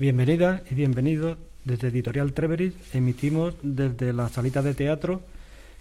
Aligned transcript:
Bienvenidas 0.00 0.62
y 0.70 0.74
bienvenidos 0.74 1.36
desde 1.66 1.88
Editorial 1.88 2.32
Treveris. 2.32 2.72
Emitimos 2.94 3.54
desde 3.62 4.14
la 4.14 4.30
salita 4.30 4.62
de 4.62 4.72
teatro 4.72 5.20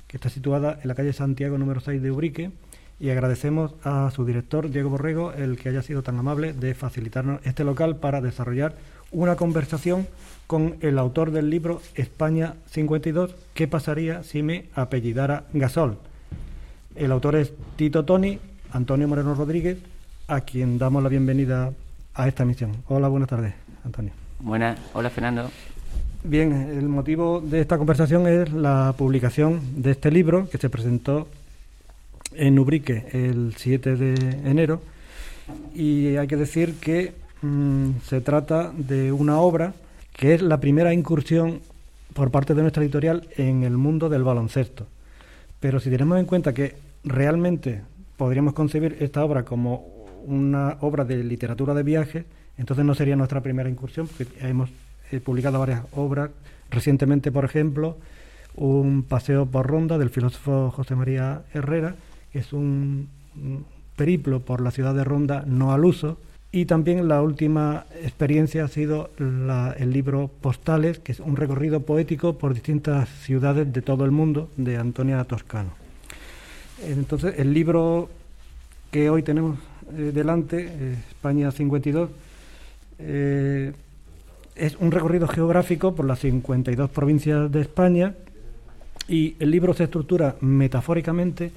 que 0.07 0.17
está 0.17 0.27
situada 0.27 0.77
en 0.83 0.89
la 0.89 0.95
calle 0.95 1.13
Santiago 1.13 1.57
número 1.57 1.79
6 1.79 2.01
de 2.01 2.11
Ubrique 2.11 2.51
y 2.99 3.11
agradecemos 3.11 3.75
a 3.85 4.11
su 4.11 4.25
director 4.25 4.69
Diego 4.69 4.89
Borrego 4.89 5.31
el 5.31 5.57
que 5.57 5.69
haya 5.69 5.83
sido 5.83 6.03
tan 6.03 6.19
amable 6.19 6.51
de 6.51 6.75
facilitarnos 6.75 7.39
este 7.45 7.63
local 7.63 7.95
para 7.95 8.19
desarrollar 8.19 8.75
una 9.11 9.37
conversación 9.37 10.05
con 10.47 10.75
el 10.81 10.99
autor 10.99 11.31
del 11.31 11.49
libro 11.49 11.81
España 11.95 12.55
52, 12.71 13.33
¿qué 13.53 13.69
pasaría 13.69 14.23
si 14.23 14.43
me 14.43 14.65
apellidara 14.75 15.45
Gasol? 15.53 15.97
El 16.97 17.13
autor 17.13 17.37
es 17.37 17.53
Tito 17.77 18.03
Toni, 18.03 18.37
Antonio 18.73 19.07
Moreno 19.07 19.33
Rodríguez, 19.33 19.77
a 20.27 20.41
quien 20.41 20.77
damos 20.77 21.03
la 21.03 21.07
bienvenida 21.07 21.71
a 22.13 22.27
esta 22.27 22.43
emisión. 22.43 22.83
Hola, 22.89 23.07
buenas 23.07 23.29
tardes, 23.29 23.53
Antonio. 23.83 24.11
Buenas, 24.39 24.79
hola 24.93 25.09
Fernando. 25.09 25.49
Bien, 26.23 26.51
el 26.51 26.87
motivo 26.89 27.41
de 27.41 27.61
esta 27.61 27.77
conversación 27.77 28.27
es 28.27 28.51
la 28.51 28.93
publicación 28.97 29.61
de 29.81 29.91
este 29.91 30.11
libro 30.11 30.49
que 30.49 30.57
se 30.57 30.69
presentó 30.69 31.27
en 32.33 32.59
Ubrique 32.59 33.07
el 33.13 33.53
7 33.55 33.95
de 33.95 34.49
enero 34.49 34.81
y 35.73 36.17
hay 36.17 36.27
que 36.27 36.35
decir 36.35 36.75
que 36.79 37.13
mm, 37.41 37.99
se 38.03 38.21
trata 38.21 38.71
de 38.75 39.11
una 39.11 39.39
obra 39.39 39.73
que 40.13 40.33
es 40.33 40.41
la 40.41 40.59
primera 40.59 40.93
incursión 40.93 41.61
por 42.13 42.31
parte 42.31 42.53
de 42.53 42.61
nuestra 42.61 42.83
editorial 42.83 43.27
en 43.37 43.63
el 43.63 43.77
mundo 43.77 44.09
del 44.09 44.23
baloncesto. 44.23 44.87
Pero 45.59 45.79
si 45.79 45.89
tenemos 45.89 46.19
en 46.19 46.25
cuenta 46.25 46.53
que 46.53 46.75
realmente 47.03 47.81
podríamos 48.17 48.53
concebir 48.53 48.97
esta 48.99 49.23
obra 49.23 49.43
como 49.43 49.87
una 50.25 50.77
obra 50.81 51.05
de 51.05 51.23
literatura 51.23 51.73
de 51.73 51.83
viaje, 51.83 52.25
entonces 52.59 52.85
no 52.85 52.93
sería 52.93 53.15
nuestra 53.15 53.41
primera 53.41 53.69
incursión, 53.69 54.07
porque 54.07 54.27
hemos 54.41 54.69
publicado 55.23 55.59
varias 55.59 55.83
obras. 55.95 56.29
Recientemente, 56.69 57.31
por 57.31 57.45
ejemplo, 57.45 57.97
un 58.55 59.03
paseo 59.03 59.45
por 59.45 59.65
ronda 59.65 59.97
del 59.97 60.09
filósofo 60.09 60.69
José 60.71 60.95
María 60.95 61.41
Herrera, 61.53 61.95
que 62.31 62.39
es 62.39 62.53
un 62.53 63.07
periplo 63.95 64.39
por 64.39 64.61
la 64.61 64.71
ciudad 64.71 64.93
de 64.93 65.03
Ronda 65.03 65.43
no 65.45 65.73
al 65.73 65.85
uso. 65.85 66.17
Y 66.51 66.65
también 66.65 67.07
la 67.07 67.21
última 67.21 67.85
experiencia 68.01 68.63
ha 68.63 68.67
sido 68.67 69.11
el 69.19 69.91
libro 69.91 70.31
Postales, 70.41 70.97
que 70.97 71.11
es 71.11 71.19
un 71.19 71.35
recorrido 71.35 71.81
poético 71.81 72.37
por 72.37 72.55
distintas 72.55 73.07
ciudades 73.09 73.71
de 73.71 73.81
todo 73.83 74.03
el 74.03 74.11
mundo, 74.11 74.49
de 74.57 74.77
Antonia 74.77 75.23
Toscano. 75.25 75.69
Entonces, 76.83 77.35
el 77.37 77.53
libro 77.53 78.09
que 78.89 79.11
hoy 79.11 79.21
tenemos 79.21 79.59
eh, 79.95 80.11
delante, 80.13 80.69
eh, 80.71 80.95
España 81.09 81.51
52, 81.51 82.09
eh, 82.99 83.73
es 84.55 84.75
un 84.79 84.91
recorrido 84.91 85.27
geográfico 85.27 85.95
por 85.95 86.05
las 86.05 86.19
52 86.19 86.89
provincias 86.89 87.51
de 87.51 87.61
España 87.61 88.13
y 89.07 89.35
el 89.39 89.51
libro 89.51 89.73
se 89.73 89.85
estructura 89.85 90.35
metafóricamente 90.41 91.51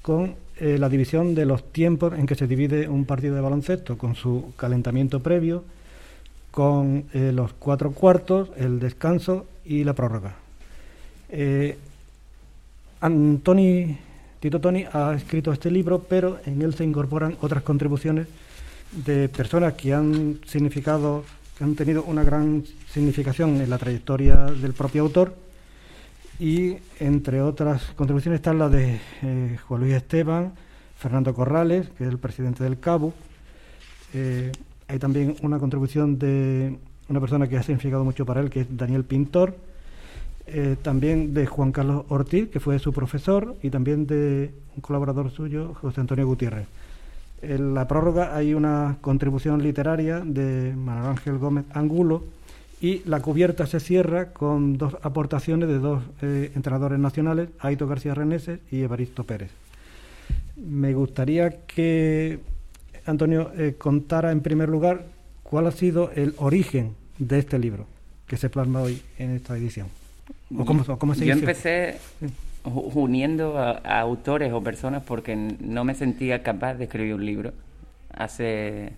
con 0.00 0.34
eh, 0.56 0.78
la 0.78 0.88
división 0.88 1.34
de 1.34 1.46
los 1.46 1.72
tiempos 1.72 2.14
en 2.18 2.26
que 2.26 2.34
se 2.34 2.46
divide 2.46 2.88
un 2.88 3.04
partido 3.04 3.34
de 3.34 3.40
baloncesto, 3.40 3.96
con 3.96 4.14
su 4.14 4.52
calentamiento 4.56 5.20
previo, 5.20 5.64
con 6.50 7.04
eh, 7.14 7.32
los 7.32 7.52
cuatro 7.54 7.92
cuartos, 7.92 8.50
el 8.56 8.78
descanso 8.78 9.46
y 9.64 9.84
la 9.84 9.94
prórroga. 9.94 10.34
Eh, 11.30 11.78
Antoni, 13.00 13.98
Tito 14.40 14.60
Toni 14.60 14.84
ha 14.92 15.14
escrito 15.14 15.52
este 15.52 15.70
libro, 15.70 16.04
pero 16.08 16.38
en 16.46 16.62
él 16.62 16.74
se 16.74 16.84
incorporan 16.84 17.36
otras 17.40 17.62
contribuciones 17.62 18.26
de 18.92 19.28
personas 19.28 19.74
que 19.74 19.94
han 19.94 20.40
significado, 20.46 21.24
que 21.56 21.64
han 21.64 21.74
tenido 21.74 22.04
una 22.04 22.22
gran 22.22 22.64
significación 22.90 23.60
en 23.60 23.70
la 23.70 23.78
trayectoria 23.78 24.46
del 24.46 24.72
propio 24.74 25.02
autor 25.02 25.34
y 26.38 26.76
entre 26.98 27.40
otras 27.40 27.92
contribuciones 27.96 28.38
están 28.38 28.58
las 28.58 28.72
de 28.72 29.00
eh, 29.22 29.58
Juan 29.66 29.80
Luis 29.80 29.94
Esteban, 29.94 30.52
Fernando 30.98 31.34
Corrales, 31.34 31.88
que 31.90 32.04
es 32.04 32.10
el 32.10 32.18
presidente 32.18 32.64
del 32.64 32.80
CABU. 32.80 33.12
Eh, 34.14 34.52
hay 34.88 34.98
también 34.98 35.36
una 35.42 35.58
contribución 35.58 36.18
de 36.18 36.78
una 37.08 37.20
persona 37.20 37.48
que 37.48 37.56
ha 37.56 37.62
significado 37.62 38.04
mucho 38.04 38.26
para 38.26 38.40
él, 38.40 38.50
que 38.50 38.62
es 38.62 38.76
Daniel 38.76 39.04
Pintor. 39.04 39.56
Eh, 40.46 40.76
también 40.82 41.32
de 41.32 41.46
Juan 41.46 41.70
Carlos 41.70 42.04
Ortiz, 42.08 42.48
que 42.48 42.58
fue 42.58 42.78
su 42.78 42.92
profesor, 42.92 43.56
y 43.62 43.70
también 43.70 44.06
de 44.06 44.52
un 44.74 44.80
colaborador 44.80 45.30
suyo, 45.30 45.74
José 45.80 46.00
Antonio 46.00 46.26
Gutiérrez. 46.26 46.66
En 47.42 47.74
la 47.74 47.88
prórroga 47.88 48.36
hay 48.36 48.54
una 48.54 48.98
contribución 49.00 49.62
literaria 49.62 50.20
de 50.20 50.74
Manuel 50.76 51.10
Ángel 51.10 51.38
Gómez 51.38 51.64
Angulo 51.74 52.22
y 52.80 53.02
la 53.04 53.20
cubierta 53.20 53.66
se 53.66 53.80
cierra 53.80 54.32
con 54.32 54.78
dos 54.78 54.96
aportaciones 55.02 55.68
de 55.68 55.78
dos 55.78 56.04
eh, 56.22 56.52
entrenadores 56.54 57.00
nacionales, 57.00 57.48
Aito 57.58 57.88
García 57.88 58.14
Reneses 58.14 58.60
y 58.70 58.82
Evaristo 58.82 59.24
Pérez. 59.24 59.50
Me 60.56 60.94
gustaría 60.94 61.66
que 61.66 62.38
Antonio 63.06 63.50
eh, 63.58 63.74
contara 63.76 64.30
en 64.30 64.40
primer 64.40 64.68
lugar 64.68 65.04
cuál 65.42 65.66
ha 65.66 65.72
sido 65.72 66.12
el 66.14 66.34
origen 66.38 66.94
de 67.18 67.40
este 67.40 67.58
libro 67.58 67.86
que 68.28 68.36
se 68.36 68.50
plasma 68.50 68.82
hoy 68.82 69.02
en 69.18 69.32
esta 69.32 69.56
edición. 69.56 69.88
¿O 70.56 70.64
cómo, 70.64 70.84
cómo 70.98 71.14
se 71.16 71.26
Yo 71.26 71.32
empecé 71.32 71.96
uniendo 72.64 73.58
a, 73.58 73.72
autores 74.00 74.52
o 74.52 74.62
personas 74.62 75.02
porque 75.02 75.34
no 75.36 75.84
me 75.84 75.94
sentía 75.94 76.42
capaz 76.42 76.74
de 76.74 76.84
escribir 76.84 77.14
un 77.14 77.26
libro 77.26 77.52
hace 78.12 78.92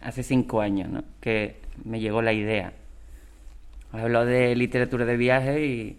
hace 0.00 0.22
cinco 0.22 0.60
años 0.60 0.88
¿no? 0.88 1.04
que 1.20 1.56
me 1.84 2.00
llegó 2.00 2.22
la 2.22 2.32
idea. 2.32 2.72
Hablado 3.92 4.26
de 4.26 4.54
literatura 4.54 5.04
de 5.04 5.16
viaje 5.16 5.66
y 5.66 5.96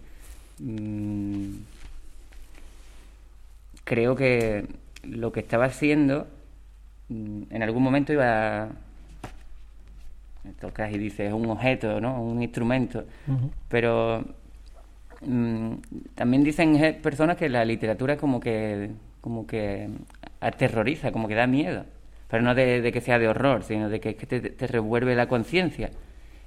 mm, 0.58 1.56
creo 3.84 4.16
que 4.16 4.66
lo 5.04 5.30
que 5.30 5.40
estaba 5.40 5.66
haciendo 5.66 6.26
mm, 7.08 7.42
en 7.50 7.62
algún 7.62 7.82
momento 7.82 8.12
iba 8.12 8.62
a 8.64 8.68
tocas 10.60 10.92
y 10.92 10.98
dices 10.98 11.28
es 11.28 11.32
un 11.32 11.48
objeto 11.50 12.00
no 12.00 12.20
un 12.22 12.42
instrumento. 12.42 13.04
Pero 13.68 14.24
Mm, 15.24 15.74
también 16.14 16.44
dicen 16.44 16.98
personas 17.02 17.36
que 17.36 17.48
la 17.48 17.64
literatura 17.64 18.16
como 18.16 18.40
que 18.40 18.90
como 19.22 19.46
que 19.46 19.88
aterroriza, 20.40 21.12
como 21.12 21.28
que 21.28 21.36
da 21.36 21.46
miedo, 21.46 21.86
pero 22.28 22.42
no 22.42 22.54
de, 22.54 22.90
que 22.92 23.00
sea 23.00 23.18
de 23.18 23.28
horror, 23.28 23.62
sino 23.62 23.88
de 23.88 24.00
que, 24.00 24.16
que 24.16 24.26
te, 24.26 24.66
revuelve 24.66 25.14
la 25.14 25.28
conciencia. 25.28 25.90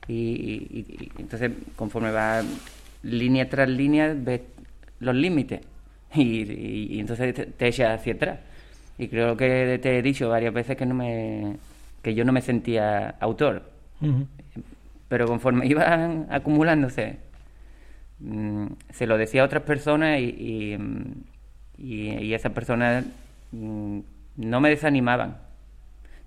Y, 0.08 0.86
entonces, 1.18 1.52
conforme 1.76 2.12
va 2.12 2.44
línea 3.04 3.50
tras 3.50 3.70
línea, 3.70 4.14
ves 4.16 4.42
los 5.00 5.16
límites 5.16 5.62
y, 6.16 7.00
entonces 7.00 7.34
te, 7.58 7.68
echas 7.68 8.00
hacia 8.00 8.14
atrás. 8.14 8.40
Y 8.98 9.08
creo 9.08 9.38
que 9.38 9.80
te 9.82 9.98
he 9.98 10.02
dicho 10.02 10.30
varias 10.30 10.54
veces 10.54 10.78
que 10.78 10.86
no 10.86 10.96
me 10.96 11.58
que 12.02 12.14
yo 12.14 12.24
no 12.24 12.32
me 12.32 12.42
sentía 12.42 13.16
autor. 13.20 13.64
Pero 15.08 15.28
conforme 15.28 15.66
iban 15.74 16.28
acumulándose 16.30 17.18
Mm, 18.20 18.68
se 18.92 19.08
lo 19.08 19.18
decía 19.18 19.42
a 19.42 19.46
otras 19.46 19.64
personas 19.64 20.20
y, 20.20 20.78
y, 21.78 22.34
esas 22.34 22.52
personas 22.54 23.06
mm, 23.52 24.00
no 24.38 24.62
me 24.62 24.70
desanimaban. 24.70 25.38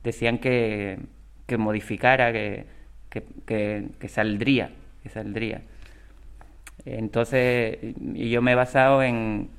Decían 0.04 0.38
que, 0.38 0.99
que 1.47 1.56
modificara, 1.59 2.32
que, 2.32 2.66
que, 3.10 4.09
saldría, 4.09 4.71
que 5.03 5.09
saldría. 5.09 5.62
Entonces, 6.84 7.78
yo 7.99 8.43
me 8.43 8.53
he 8.53 8.55
basado 8.55 9.03
en, 9.03 9.50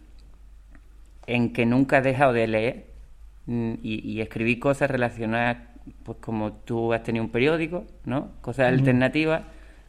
en 1.27 1.53
que 1.53 1.65
nunca 1.65 1.99
he 1.99 2.01
dejado 2.01 2.33
de 2.33 2.47
leer 2.47 2.85
mm, 3.47 3.73
y, 3.83 4.21
escribí 4.21 4.59
cosas 4.59 4.89
relacionadas, 4.89 5.57
pues 6.03 6.17
como 6.19 6.53
tú 6.53 6.93
has 6.93 7.03
tenido 7.03 7.25
un 7.25 7.31
periódico, 7.31 7.85
¿no? 8.05 8.31
Cosas 8.41 8.67
alternativas 8.67 9.43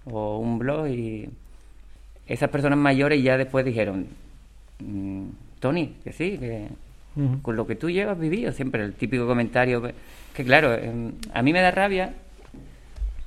o 0.04 0.38
un 0.38 0.58
blog 0.58 0.88
y 0.88 1.30
esas 2.30 2.48
personas 2.48 2.78
mayores 2.78 3.22
ya 3.22 3.36
después 3.36 3.64
dijeron, 3.64 4.06
mm, 4.78 5.24
Tony, 5.58 5.96
que 6.04 6.12
sí, 6.12 6.38
que 6.38 6.68
con 7.42 7.56
lo 7.56 7.66
que 7.66 7.74
tú 7.74 7.90
llevas 7.90 8.18
vivido, 8.18 8.52
siempre 8.52 8.84
el 8.84 8.94
típico 8.94 9.26
comentario, 9.26 9.82
que, 10.32 10.44
claro, 10.44 10.72
em, 10.74 11.12
a 11.34 11.42
mí 11.42 11.52
me 11.52 11.60
da 11.60 11.72
rabia 11.72 12.14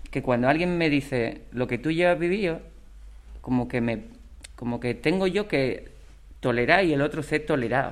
que 0.09 0.21
cuando 0.21 0.47
alguien 0.47 0.77
me 0.77 0.89
dice 0.89 1.41
lo 1.51 1.67
que 1.67 1.77
tú 1.77 1.91
llevas 1.91 2.17
vivido, 2.17 2.61
como 3.41 3.67
que 3.67 3.81
me, 3.81 4.03
como 4.55 4.79
que 4.79 4.93
tengo 4.93 5.27
yo 5.27 5.49
que 5.49 5.89
tolerar 6.39 6.85
y 6.85 6.93
el 6.93 7.01
otro 7.01 7.23
ser 7.23 7.45
tolerado 7.45 7.91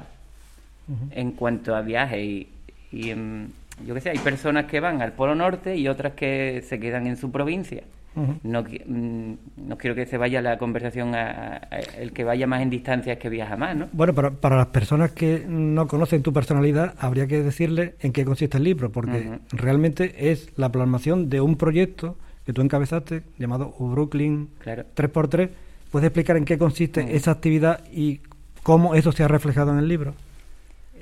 en 1.12 1.34
cuanto 1.34 1.76
a 1.76 1.82
viajes 1.82 2.20
y, 2.20 2.48
y 2.92 3.10
em, 3.10 3.50
yo 3.86 3.94
qué 3.94 4.02
sé, 4.02 4.10
hay 4.12 4.18
personas 4.20 4.66
que 4.66 4.80
van 4.80 5.02
al 5.02 5.12
Polo 5.12 5.36
Norte 5.36 5.76
y 5.76 5.90
otras 5.90 6.14
que 6.14 6.64
se 6.68 6.80
quedan 6.80 7.06
en 7.06 7.18
su 7.18 7.32
provincia 7.32 7.84
no, 8.16 8.64
mm, 8.64 9.34
no 9.58 9.78
quiero 9.78 9.96
que 9.96 10.06
se 10.06 10.18
vaya 10.18 10.42
la 10.42 10.58
conversación 10.58 11.16
a, 11.16 11.58
el 11.98 12.12
que 12.12 12.24
vaya 12.24 12.48
más 12.48 12.62
en 12.62 12.70
distancia 12.70 13.14
es 13.14 13.20
que 13.20 13.30
viaja 13.30 13.56
más, 13.58 13.76
¿no? 13.76 13.90
Bueno, 13.94 14.14
para, 14.14 14.32
para 14.32 14.58
las 14.58 14.68
personas 14.68 15.12
que 15.12 15.46
no 15.48 15.88
conocen 15.88 16.22
tu 16.22 16.34
personalidad, 16.34 16.96
habría 17.00 17.28
que 17.28 17.42
decirle 17.42 17.96
en 18.00 18.12
qué 18.12 18.26
consiste 18.26 18.58
el 18.58 18.64
libro, 18.64 18.92
porque 18.92 19.40
realmente 19.52 20.32
es 20.32 20.52
la 20.58 20.72
plasmación 20.72 21.30
de 21.30 21.42
un 21.42 21.56
proyecto 21.56 22.18
que 22.46 22.54
tú 22.54 22.62
encabezaste 22.62 23.24
llamado 23.38 23.74
Brooklyn 23.80 24.50
3x3. 24.66 25.50
¿Puedes 25.92 26.08
explicar 26.08 26.38
en 26.38 26.46
qué 26.46 26.58
consiste 26.58 27.16
esa 27.16 27.32
actividad 27.32 27.84
y 27.92 28.22
cómo 28.64 28.96
eso 28.96 29.12
se 29.12 29.24
ha 29.24 29.28
reflejado 29.28 29.72
en 29.72 29.80
el 29.80 29.88
libro? 29.88 30.14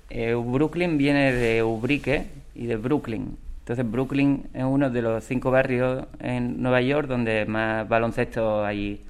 Eh, 0.10 0.34
Brooklyn 0.34 0.98
viene 0.98 1.32
de 1.32 1.64
Ubrique 1.64 2.26
y 2.56 2.66
de 2.66 2.76
Brooklyn. 2.76 3.38
Entonces 3.70 3.92
Brooklyn 3.92 4.50
es 4.52 4.64
uno 4.64 4.90
de 4.90 5.04
los 5.04 5.24
cinco 5.24 5.52
barrios 5.52 6.08
en 6.20 6.60
Nueva 6.60 6.82
York 6.82 7.08
donde 7.08 7.46
más 7.46 7.88
baloncesto 7.88 8.66
hay 8.66 9.04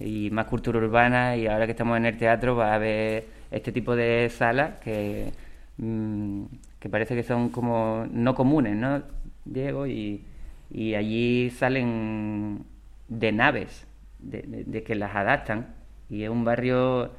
y 0.00 0.28
más 0.32 0.46
cultura 0.46 0.80
urbana 0.80 1.36
y 1.36 1.46
ahora 1.46 1.66
que 1.66 1.70
estamos 1.70 1.96
en 1.98 2.06
el 2.06 2.16
teatro 2.18 2.56
va 2.56 2.72
a 2.72 2.74
haber 2.74 3.26
este 3.52 3.70
tipo 3.70 3.94
de 3.94 4.28
salas 4.28 4.80
que, 4.80 5.30
mm, 5.76 6.42
que 6.80 6.88
parece 6.88 7.14
que 7.14 7.22
son 7.22 7.50
como 7.50 8.04
no 8.10 8.34
comunes, 8.34 8.74
¿no, 8.74 9.04
Diego? 9.44 9.86
Y, 9.86 10.24
y 10.68 10.96
allí 10.96 11.50
salen 11.50 12.64
de 13.06 13.30
naves, 13.30 13.86
de, 14.18 14.82
que 14.82 14.96
las 14.96 15.14
adaptan 15.14 15.76
y 16.10 16.24
es 16.24 16.28
un 16.28 16.44
barrio 16.44 17.12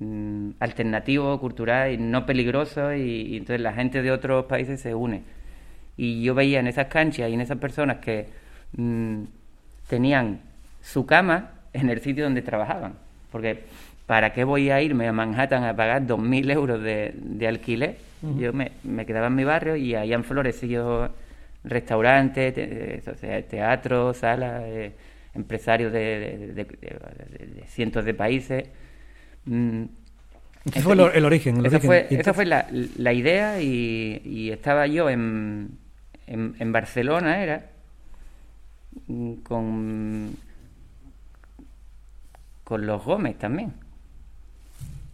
mm, 0.00 0.50
alternativo, 0.58 1.38
cultural 1.38 1.92
y 1.92 1.96
no 1.96 2.26
peligroso 2.26 2.92
y 2.92 3.36
entonces 3.36 3.60
la 3.60 3.72
gente 3.72 4.02
de 4.02 4.10
otros 4.10 4.46
países 4.46 4.80
se 4.80 4.96
une. 4.96 5.22
Y 5.96 6.22
yo 6.22 6.34
veía 6.34 6.60
en 6.60 6.66
esas 6.66 6.86
canchas 6.86 7.30
y 7.30 7.34
en 7.34 7.40
esas 7.40 7.58
personas 7.58 7.98
que 7.98 8.26
mm, 8.76 9.22
tenían 9.88 10.40
su 10.82 11.06
cama 11.06 11.50
en 11.72 11.90
el 11.90 12.00
sitio 12.00 12.24
donde 12.24 12.42
trabajaban. 12.42 12.94
Porque, 13.30 13.64
¿para 14.06 14.32
qué 14.32 14.44
voy 14.44 14.70
a 14.70 14.80
irme 14.82 15.08
a 15.08 15.12
Manhattan 15.12 15.64
a 15.64 15.74
pagar 15.74 16.06
2.000 16.06 16.50
euros 16.50 16.82
de, 16.82 17.14
de 17.16 17.48
alquiler? 17.48 17.96
Yo 18.38 18.54
me, 18.54 18.72
me, 18.84 19.04
quedaba 19.04 19.26
en 19.26 19.34
mi 19.34 19.44
barrio 19.44 19.76
y 19.76 19.94
ahí 19.94 20.14
han 20.14 20.24
florecido 20.24 21.10
restaurantes, 21.62 22.54
teatros, 23.48 24.16
salas, 24.16 24.62
eh, 24.64 24.92
empresarios 25.34 25.92
de, 25.92 26.66
cientos 27.66 28.04
de 28.04 28.14
países. 28.14 28.64
Mm, 29.46 29.84
ese 30.66 30.80
fue 30.80 30.94
el, 30.94 31.24
origen. 31.24 31.64
esa, 31.66 31.80
Fue, 31.80 32.06
esa 32.08 32.32
fue 32.32 32.46
la, 32.46 32.66
la 32.96 33.12
idea 33.12 33.60
y, 33.60 34.22
y, 34.24 34.50
estaba 34.50 34.86
yo 34.86 35.10
en, 35.10 35.76
en, 36.26 36.72
Barcelona 36.72 37.42
era, 37.42 37.70
con, 39.42 40.36
con 42.62 42.86
los 42.86 43.04
Gómez 43.04 43.38
también. 43.38 43.72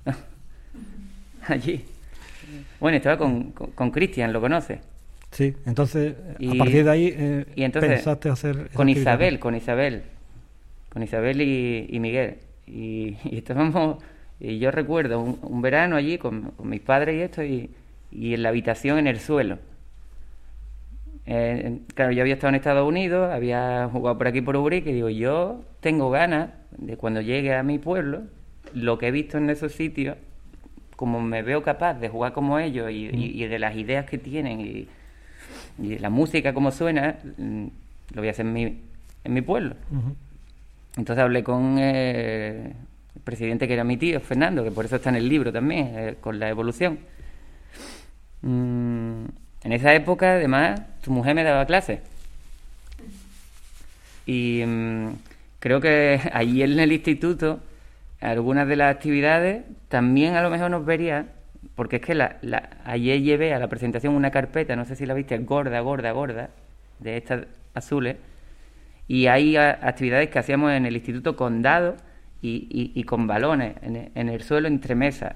Allí. 1.47 1.85
Bueno, 2.81 2.97
estaba 2.97 3.19
con 3.19 3.91
Cristian, 3.91 4.33
¿lo 4.33 4.41
conoce? 4.41 4.81
Sí, 5.31 5.55
entonces 5.65 6.15
a 6.17 6.59
partir 6.59 6.85
de 6.85 6.91
ahí 6.91 7.15
eh, 7.17 7.47
y 7.55 7.63
entonces, 7.63 7.91
pensaste 7.93 8.29
hacer... 8.31 8.71
Con 8.75 8.89
Isabel, 8.89 9.39
con 9.39 9.55
Isabel, 9.55 10.03
con 10.89 11.03
Isabel 11.03 11.41
y, 11.41 11.99
Miguel. 12.01 12.39
Y, 12.73 13.17
estábamos, 13.33 14.01
y 14.39 14.61
yo 14.61 14.71
recuerdo 14.71 15.21
un, 15.21 15.61
verano 15.61 15.97
allí 15.97 16.19
con, 16.19 16.53
con, 16.53 16.69
mis 16.69 16.81
padres 16.81 17.17
y 17.17 17.21
esto, 17.21 17.43
y, 17.43 17.69
y 18.13 18.35
en 18.35 18.45
la 18.45 18.51
habitación 18.51 18.97
en 18.99 19.09
el 19.09 19.19
suelo 19.19 19.59
eh, 21.33 21.79
claro, 21.95 22.11
yo 22.11 22.23
había 22.23 22.35
estado 22.35 22.49
en 22.49 22.57
Estados 22.57 22.89
Unidos, 22.89 23.33
había 23.33 23.89
jugado 23.93 24.19
por 24.19 24.27
aquí 24.27 24.41
por 24.41 24.57
Ubrique 24.57 24.91
y 24.91 24.95
digo, 24.95 25.11
yo 25.11 25.61
tengo 25.79 26.11
ganas 26.11 26.51
de 26.77 26.97
cuando 26.97 27.21
llegue 27.21 27.55
a 27.55 27.63
mi 27.63 27.79
pueblo, 27.79 28.23
lo 28.75 28.99
que 28.99 29.07
he 29.07 29.11
visto 29.13 29.39
en 29.39 29.49
esos 29.49 29.71
sitios, 29.71 30.17
como 30.97 31.21
me 31.21 31.43
veo 31.43 31.63
capaz 31.63 31.95
de 31.95 32.09
jugar 32.09 32.33
como 32.33 32.59
ellos 32.59 32.91
y, 32.91 33.45
de 33.47 33.59
las 33.61 33.77
ideas 33.77 34.07
que 34.07 34.19
tienen 34.19 34.61
y, 34.61 34.89
y 35.79 35.99
la 35.99 36.11
música 36.11 36.53
como 36.53 36.73
suena, 36.73 37.17
mm, 37.39 37.67
lo 38.15 38.21
voy 38.23 38.27
a 38.27 38.33
hacer 38.33 38.47
en 38.47 38.53
mi, 38.53 38.65
en 39.23 39.33
mi 39.33 39.41
pueblo. 39.41 39.77
Entonces 40.97 41.23
hablé 41.23 41.45
con 41.45 41.77
eh, 41.79 42.75
el 43.15 43.23
presidente 43.23 43.69
que 43.69 43.75
era 43.75 43.85
mi 43.85 43.97
tío, 43.99 44.19
Fernando, 44.19 44.65
que 44.65 44.73
por 44.73 44.85
eso 44.85 44.97
está 44.97 45.11
en 45.11 45.17
el 45.17 45.29
libro 45.29 45.53
también, 45.53 45.93
eh, 45.95 46.17
con 46.21 46.41
la 46.41 46.49
evolución. 46.49 46.99
Mm, 48.43 49.27
en 49.63 49.73
esa 49.73 49.95
época, 49.95 50.33
además, 50.33 50.81
tu 51.03 51.11
mujer 51.11 51.35
me 51.35 51.45
daba 51.45 51.67
clases. 51.67 52.01
Y 54.27 54.63
mm, 54.67 55.09
creo 55.59 55.81
que 55.81 56.21
allí 56.33 56.63
en 56.63 56.79
el 56.79 56.93
instituto, 56.93 57.61
algunas 58.21 58.67
de 58.69 58.77
las 58.77 58.95
actividades 58.95 59.65
también 59.89 60.35
a 60.35 60.43
lo 60.43 60.51
mejor 60.51 60.71
nos 60.71 60.85
vería, 60.85 61.27
porque 61.75 61.97
es 61.97 62.03
que 62.03 62.15
la, 62.15 62.37
la, 62.43 62.71
ayer 62.85 63.21
llevé 63.21 63.53
a 63.55 63.59
la 63.59 63.69
presentación 63.69 64.15
una 64.15 64.31
carpeta, 64.31 64.77
no 64.77 64.85
sé 64.85 64.97
si 64.97 65.07
la 65.07 65.15
viste, 65.15 65.37
gorda, 65.39 65.81
gorda, 65.81 66.13
gorda, 66.13 66.51
de 66.99 67.17
estas 67.17 67.47
azules, 67.75 68.17
y 69.09 69.27
hay 69.27 69.57
actividades 69.57 70.31
que 70.31 70.39
hacíamos 70.39 70.73
en 70.73 70.87
el 70.87 70.95
instituto 70.95 71.35
con 71.35 71.63
dados 71.63 72.01
y, 72.43 72.93
y, 72.95 73.03
con 73.05 73.27
balones 73.27 73.75
en, 73.83 74.11
en 74.15 74.29
el 74.29 74.43
suelo 74.43 74.69
entre 74.69 74.95
mesas. 74.95 75.35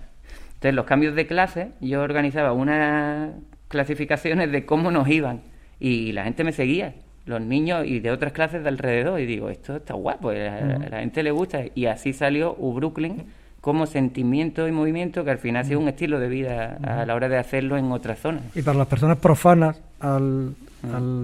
Entonces, 0.55 0.75
los 0.75 0.87
cambios 0.87 1.15
de 1.15 1.27
clase, 1.27 1.73
yo 1.81 2.01
organizaba 2.01 2.53
una 2.53 3.33
clasificaciones 3.75 4.53
de 4.53 4.65
cómo 4.65 4.93
nos 4.93 5.09
iban. 5.09 5.41
Y 5.81 6.13
la 6.13 6.23
gente 6.23 6.45
me 6.45 6.53
seguía, 6.53 6.95
los 7.27 7.41
niños 7.41 7.85
y 7.87 7.99
de 7.99 8.13
otras 8.13 8.33
clases 8.33 8.63
de 8.63 8.69
alrededor 8.69 9.19
y 9.19 9.27
digo, 9.27 9.51
esto 9.51 9.77
está 9.77 9.95
guapo, 9.95 10.31
a 10.31 10.35
la, 10.35 11.01
gente 11.01 11.25
le 11.25 11.33
gusta 11.33 11.65
y 11.75 11.87
así 11.87 12.13
salió 12.13 12.55
U 12.57 12.73
Brooklyn 12.73 13.25
como 13.61 13.87
sentimiento 13.87 14.69
y 14.69 14.73
movimiento 14.73 15.25
que 15.25 15.33
al 15.33 15.39
final 15.39 15.63
ha 15.63 15.65
sido 15.65 15.81
un 15.81 15.89
estilo 15.89 16.21
de 16.21 16.29
vida 16.29 16.79
a 16.85 17.05
la 17.05 17.15
hora 17.17 17.29
de 17.29 17.37
hacerlo 17.37 17.77
en 17.77 17.91
otras 17.91 18.21
zonas. 18.21 18.45
Y 18.55 18.63
para 18.63 18.79
las 18.79 18.87
personas 18.87 19.19
profanas 19.19 19.81
al, 19.99 20.55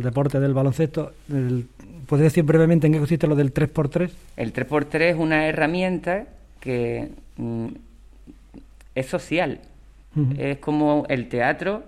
deporte 0.03 0.41
del 0.41 0.55
baloncesto, 0.55 1.13
¿puedes 2.07 2.25
decir 2.25 2.43
brevemente 2.43 2.89
en 2.89 2.95
qué 2.95 2.99
consiste 2.99 3.29
lo 3.29 3.37
del 3.37 3.55
3x3? 3.55 4.11
El 4.37 4.53
3x3 4.53 5.01
es 5.01 5.17
una 5.17 5.47
herramienta 5.47 6.25
que 6.59 7.11
mm, 7.37 7.67
es 8.97 9.07
social. 9.07 9.61
Es 10.37 10.59
como 10.59 11.07
el 11.09 11.29
teatro 11.29 11.85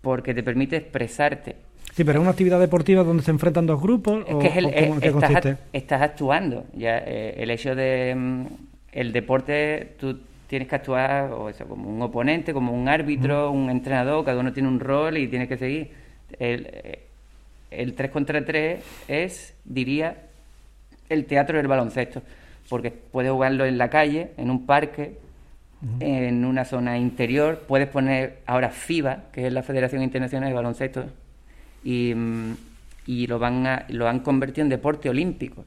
porque 0.00 0.34
te 0.34 0.42
permite 0.42 0.76
expresarte. 0.76 1.56
Sí, 1.92 2.04
pero 2.04 2.18
es 2.18 2.22
una 2.22 2.30
actividad 2.30 2.60
deportiva 2.60 3.02
donde 3.02 3.22
se 3.22 3.30
enfrentan 3.30 3.66
dos 3.66 3.80
grupos. 3.80 4.24
Es 4.28 4.36
que 4.36 4.46
es 4.46 4.56
el, 4.56 4.66
estás, 4.66 5.56
estás, 5.72 6.02
actuando. 6.02 6.64
Ya, 6.74 6.98
eh, 6.98 7.34
el 7.38 7.50
hecho 7.50 7.74
de 7.74 8.14
mm, 8.16 8.46
el 8.92 9.12
deporte, 9.12 9.94
tú 9.98 10.20
tienes 10.46 10.68
que 10.68 10.76
actuar 10.76 11.32
o 11.32 11.48
eso, 11.48 11.64
como 11.66 11.88
un 11.88 12.00
oponente, 12.02 12.52
como 12.52 12.72
un 12.72 12.88
árbitro, 12.88 13.50
un 13.50 13.70
entrenador, 13.70 14.24
cada 14.24 14.40
uno 14.40 14.52
tiene 14.52 14.68
un 14.68 14.80
rol 14.80 15.16
y 15.16 15.28
tienes 15.28 15.48
que 15.48 15.56
seguir. 15.56 15.90
El, 16.38 16.66
eh, 16.72 17.06
el 17.70 17.94
3 17.94 18.10
contra 18.10 18.44
3 18.44 18.82
es, 19.08 19.54
diría, 19.64 20.16
el 21.08 21.26
teatro 21.26 21.56
del 21.56 21.68
baloncesto, 21.68 22.22
porque 22.68 22.90
puedes 22.90 23.30
jugarlo 23.30 23.64
en 23.64 23.78
la 23.78 23.90
calle, 23.90 24.30
en 24.36 24.50
un 24.50 24.66
parque, 24.66 25.18
en 26.00 26.44
una 26.44 26.64
zona 26.64 26.98
interior. 26.98 27.64
Puedes 27.66 27.88
poner 27.88 28.42
ahora 28.46 28.70
FIBA, 28.70 29.24
que 29.32 29.46
es 29.46 29.52
la 29.52 29.62
Federación 29.62 30.02
Internacional 30.02 30.48
de 30.48 30.54
Baloncesto, 30.54 31.04
y, 31.82 32.14
mm, 32.14 32.56
y 33.06 33.26
lo, 33.26 33.38
van 33.38 33.66
a, 33.66 33.86
lo 33.88 34.08
han 34.08 34.20
convertido 34.20 34.64
en 34.64 34.68
deporte 34.68 35.08
olímpico. 35.08 35.64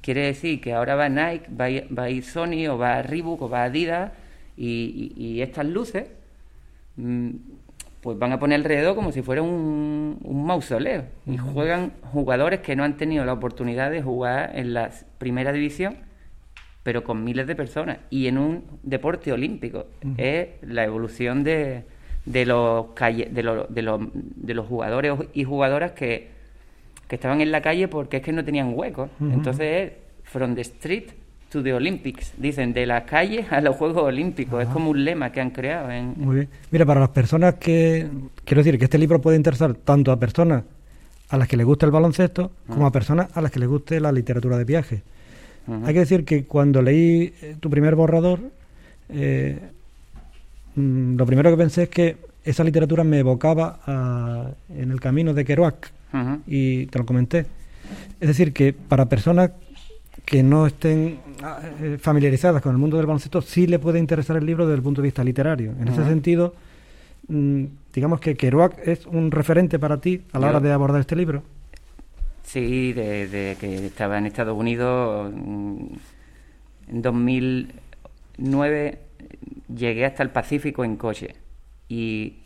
Quiere 0.00 0.26
decir 0.26 0.60
que 0.60 0.74
ahora 0.74 0.94
va 0.94 1.08
Nike, 1.08 1.48
va 1.50 1.66
va 1.92 2.04
a, 2.04 2.10
ir 2.10 2.22
Sony, 2.22 2.68
o 2.70 2.78
va 2.78 2.98
a 2.98 3.02
Reebok, 3.02 3.42
o 3.42 3.48
va 3.48 3.62
a 3.62 3.64
Adidas, 3.64 4.12
y, 4.56 5.12
y, 5.16 5.42
estas 5.42 5.66
luces 5.66 6.06
mm, 6.94 7.30
pues 8.00 8.16
van 8.16 8.32
a 8.32 8.38
poner 8.38 8.60
alrededor 8.60 8.94
como 8.94 9.10
si 9.10 9.22
fuera 9.22 9.42
un, 9.42 10.18
un 10.22 10.46
mausoleo. 10.46 11.06
Y 11.26 11.36
juegan 11.36 11.94
jugadores 12.12 12.60
que 12.60 12.76
no 12.76 12.84
han 12.84 12.96
tenido 12.96 13.24
la 13.24 13.32
oportunidad 13.32 13.90
de 13.90 14.02
jugar 14.02 14.52
en 14.54 14.72
la 14.72 14.90
primera 15.18 15.50
división 15.50 15.96
pero 16.86 17.02
con 17.02 17.24
miles 17.24 17.48
de 17.48 17.56
personas 17.56 17.98
y 18.10 18.28
en 18.28 18.38
un 18.38 18.62
deporte 18.84 19.32
olímpico. 19.32 19.86
Es 20.16 20.50
la 20.62 20.84
evolución 20.84 21.42
de, 21.42 21.82
de, 22.24 22.46
los 22.46 22.86
calle, 22.94 23.28
de, 23.28 23.42
los, 23.42 23.74
de, 23.74 23.82
los, 23.82 24.00
de 24.14 24.54
los 24.54 24.68
jugadores 24.68 25.12
y 25.34 25.42
jugadoras 25.42 25.90
que, 25.90 26.28
que 27.08 27.16
estaban 27.16 27.40
en 27.40 27.50
la 27.50 27.60
calle 27.60 27.88
porque 27.88 28.18
es 28.18 28.22
que 28.22 28.30
no 28.30 28.44
tenían 28.44 28.72
huecos. 28.72 29.10
Entonces 29.20 29.66
es 29.66 29.92
from 30.22 30.54
the 30.54 30.60
street 30.60 31.08
to 31.48 31.60
the 31.60 31.74
Olympics. 31.74 32.34
Dicen, 32.36 32.72
de 32.72 32.86
la 32.86 33.04
calle 33.04 33.44
a 33.50 33.60
los 33.60 33.74
Juegos 33.74 34.04
Olímpicos. 34.04 34.62
Es 34.62 34.68
como 34.68 34.90
un 34.90 35.04
lema 35.04 35.32
que 35.32 35.40
han 35.40 35.50
creado. 35.50 35.90
En... 35.90 36.14
Muy 36.16 36.36
bien. 36.36 36.48
Mira, 36.70 36.86
para 36.86 37.00
las 37.00 37.08
personas 37.08 37.54
que... 37.54 38.06
Quiero 38.44 38.62
decir 38.62 38.78
que 38.78 38.84
este 38.84 38.98
libro 38.98 39.20
puede 39.20 39.36
interesar 39.36 39.74
tanto 39.74 40.12
a 40.12 40.20
personas 40.20 40.62
a 41.30 41.36
las 41.36 41.48
que 41.48 41.56
les 41.56 41.66
gusta 41.66 41.84
el 41.84 41.90
baloncesto 41.90 42.52
como 42.68 42.86
a 42.86 42.92
personas 42.92 43.36
a 43.36 43.40
las 43.40 43.50
que 43.50 43.58
les 43.58 43.68
guste 43.68 43.98
la 43.98 44.12
literatura 44.12 44.56
de 44.56 44.64
Hay 45.84 45.94
que 45.94 46.00
decir 46.00 46.24
que 46.24 46.44
cuando 46.44 46.80
leí 46.80 47.32
eh, 47.42 47.56
tu 47.58 47.68
primer 47.68 47.96
borrador, 47.96 48.40
eh, 49.08 49.58
mm, 50.76 51.16
lo 51.16 51.26
primero 51.26 51.50
que 51.50 51.56
pensé 51.56 51.84
es 51.84 51.88
que 51.88 52.16
esa 52.44 52.62
literatura 52.62 53.02
me 53.02 53.18
evocaba 53.18 54.54
en 54.68 54.92
el 54.92 55.00
camino 55.00 55.34
de 55.34 55.44
Kerouac 55.44 55.90
y 56.46 56.86
te 56.86 56.98
lo 56.98 57.04
comenté. 57.04 57.46
Es 58.20 58.28
decir, 58.28 58.52
que 58.52 58.72
para 58.72 59.06
personas 59.06 59.50
que 60.26 60.42
no 60.42 60.66
estén 60.66 61.18
ah, 61.42 61.60
eh, 61.80 61.98
familiarizadas 62.00 62.60
con 62.60 62.72
el 62.72 62.78
mundo 62.78 62.96
del 62.96 63.06
baloncesto, 63.06 63.40
sí 63.40 63.66
le 63.66 63.78
puede 63.78 63.98
interesar 63.98 64.36
el 64.36 64.44
libro 64.44 64.66
desde 64.66 64.76
el 64.76 64.82
punto 64.82 65.00
de 65.00 65.06
vista 65.06 65.22
literario. 65.22 65.72
En 65.80 65.88
ese 65.88 66.04
sentido, 66.04 66.54
mm, 67.28 67.64
digamos 67.94 68.20
que 68.20 68.34
Kerouac 68.34 68.76
es 68.86 69.06
un 69.06 69.30
referente 69.30 69.78
para 69.78 69.98
ti 70.00 70.22
a 70.32 70.38
la 70.38 70.48
hora 70.48 70.60
de 70.60 70.72
abordar 70.72 71.00
este 71.00 71.16
libro. 71.16 71.42
Sí, 72.46 72.92
desde 72.92 73.56
que 73.56 73.86
estaba 73.86 74.18
en 74.18 74.26
Estados 74.26 74.56
Unidos, 74.56 75.32
mm, 75.34 75.86
en 76.88 77.02
2009 77.02 78.98
llegué 79.74 80.04
hasta 80.06 80.22
el 80.22 80.30
Pacífico 80.30 80.84
en 80.84 80.96
coche 80.96 81.34
y, 81.88 82.42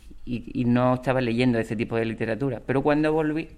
no 0.65 0.95
estaba 0.95 1.21
leyendo 1.21 1.59
ese 1.59 1.75
tipo 1.75 1.97
de 1.97 2.05
literatura. 2.05 2.61
Pero 2.65 2.81
cuando 2.81 3.13
volví, 3.13 3.49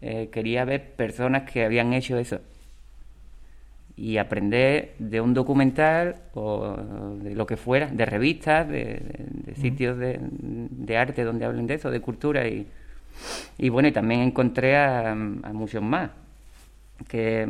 eh, 0.00 0.30
quería 0.32 0.64
ver 0.64 0.92
personas 0.94 1.50
que 1.50 1.64
habían 1.64 1.92
hecho 1.92 2.16
eso 2.16 2.40
y 3.96 4.16
aprender 4.16 4.94
de 4.98 5.20
un 5.20 5.34
documental 5.34 6.16
o 6.34 6.76
de 7.22 7.34
lo 7.34 7.44
que 7.46 7.56
fuera, 7.58 7.88
de 7.88 8.06
revistas, 8.06 8.66
de, 8.68 9.02
sitios 9.56 9.98
de, 9.98 10.96
arte 10.96 11.22
donde 11.24 11.44
hablen 11.44 11.66
de 11.66 11.74
eso, 11.74 11.90
de 11.90 12.00
cultura 12.00 12.48
y, 12.48 12.66
y 13.58 13.68
bueno, 13.68 13.88
y 13.88 13.92
también 13.92 14.20
encontré 14.20 14.76
a, 14.76 15.14
muchos 15.14 15.82
más 15.82 16.10
que, 17.08 17.48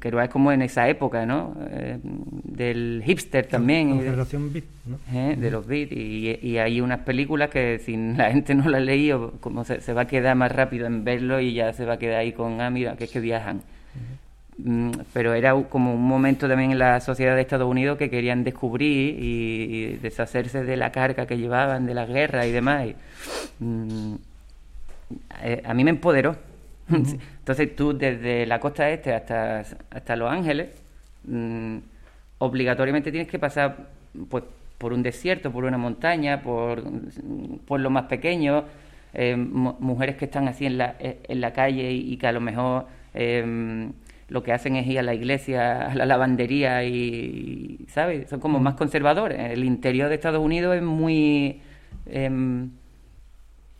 que 0.00 0.08
es 0.08 0.28
como 0.28 0.52
en 0.52 0.62
esa 0.62 0.88
época, 0.88 1.24
¿no? 1.24 1.56
Eh, 1.70 1.98
del 2.02 3.02
hipster 3.04 3.46
también. 3.46 4.04
La 4.16 4.24
Beat, 4.24 4.64
¿no? 4.86 4.98
Eh, 5.12 5.36
de 5.38 5.50
los 5.50 5.66
beats. 5.66 5.92
Y, 5.92 6.38
y, 6.42 6.58
hay 6.58 6.80
unas 6.80 7.00
películas 7.00 7.50
que 7.50 7.78
si 7.78 7.96
la 7.96 8.30
gente 8.32 8.54
no 8.54 8.68
las 8.68 8.80
ha 8.80 8.84
leído, 8.84 9.32
como 9.40 9.64
se, 9.64 9.92
va 9.92 10.02
a 10.02 10.06
quedar 10.06 10.36
más 10.36 10.52
rápido 10.52 10.86
en 10.86 11.04
verlo 11.04 11.40
y 11.40 11.54
ya 11.54 11.72
se 11.72 11.84
va 11.84 11.94
a 11.94 11.98
quedar 11.98 12.20
ahí 12.20 12.32
con, 12.32 12.60
ah, 12.60 12.70
mira, 12.70 12.96
que 12.96 13.04
es 13.04 13.10
que 13.10 13.20
viajan. 13.20 13.62
Mm, 14.58 14.90
pero 15.12 15.34
era 15.34 15.54
como 15.64 15.94
un 15.94 16.06
momento 16.06 16.48
también 16.48 16.70
en 16.70 16.78
la 16.78 17.00
sociedad 17.00 17.34
de 17.34 17.42
Estados 17.42 17.68
Unidos 17.68 17.98
que 17.98 18.08
querían 18.08 18.42
descubrir 18.42 19.16
y, 19.18 19.96
deshacerse 19.96 20.64
de 20.64 20.76
la 20.76 20.92
carga 20.92 21.26
que 21.26 21.36
llevaban, 21.36 21.86
de 21.86 21.94
la 21.94 22.06
guerra 22.06 22.46
y 22.46 22.52
demás. 22.52 22.88
Mm, 23.58 24.14
eh, 25.42 25.62
a 25.64 25.74
mí 25.74 25.84
me 25.84 25.90
empoderó. 25.90 26.36
Entonces 26.88 27.74
tú 27.76 27.96
desde 27.96 28.46
la 28.46 28.60
costa 28.60 28.88
este 28.90 29.14
hasta, 29.14 29.60
hasta 29.90 30.16
Los 30.16 30.30
Ángeles, 30.30 30.68
mm, 31.24 31.78
obligatoriamente 32.38 33.10
tienes 33.10 33.28
que 33.28 33.38
pasar 33.38 33.88
pues 34.28 34.44
por 34.78 34.92
un 34.92 35.02
desierto, 35.02 35.50
por 35.50 35.64
una 35.64 35.78
montaña, 35.78 36.42
por 36.42 36.82
pueblos 37.66 37.90
más 37.90 38.04
pequeños, 38.04 38.64
eh, 39.14 39.36
mujeres 39.36 40.16
que 40.16 40.26
están 40.26 40.48
así 40.48 40.66
en 40.66 40.78
la, 40.78 40.96
eh, 41.00 41.20
en 41.28 41.40
la 41.40 41.52
calle 41.52 41.90
y, 41.92 42.16
que 42.18 42.26
a 42.26 42.32
lo 42.32 42.40
mejor 42.40 42.86
lo 44.28 44.42
que 44.42 44.52
hacen 44.52 44.76
es 44.76 44.86
ir 44.86 44.98
a 44.98 45.02
la 45.02 45.14
iglesia, 45.14 45.86
a 45.90 45.94
la 45.94 46.04
lavandería 46.04 46.84
y, 46.84 47.86
¿sabes? 47.88 48.28
Son 48.28 48.40
como 48.40 48.58
mm. 48.58 48.62
más 48.62 48.74
conservadores. 48.74 49.38
El 49.52 49.64
interior 49.64 50.08
de 50.08 50.16
Estados 50.16 50.42
Unidos 50.42 50.76
es 50.76 50.82
muy... 50.82 51.62
Em, 52.06 52.70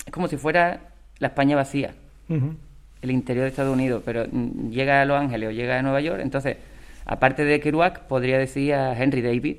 es 0.07 0.13
como 0.13 0.29
si 0.29 0.37
fuera 0.37 0.81
la 1.19 1.29
España 1.29 1.57
vacía. 1.57 1.95
El 2.29 3.11
interior 3.11 3.45
de 3.45 3.51
Estados 3.51 3.73
Unidos, 3.73 4.03
pero 4.05 4.27
mm, 4.31 4.71
llega 4.71 5.03
a 5.03 5.05
Los 5.05 5.21
Ángeles 5.21 5.49
o 5.49 5.53
llega 5.53 5.79
a 5.79 5.83
Nueva 5.83 6.01
York, 6.01 6.21
entonces, 6.23 6.57
aparte 7.05 7.45
de 7.45 7.61
Kerouac, 7.61 8.07
podría 8.07 8.39
decir 8.39 8.75
a 8.75 9.01
Henry 9.01 9.23
David, 9.23 9.59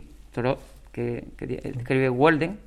que, 0.91 1.23
que 1.37 1.73
escribe 1.77 2.09
Walden, 2.09 2.57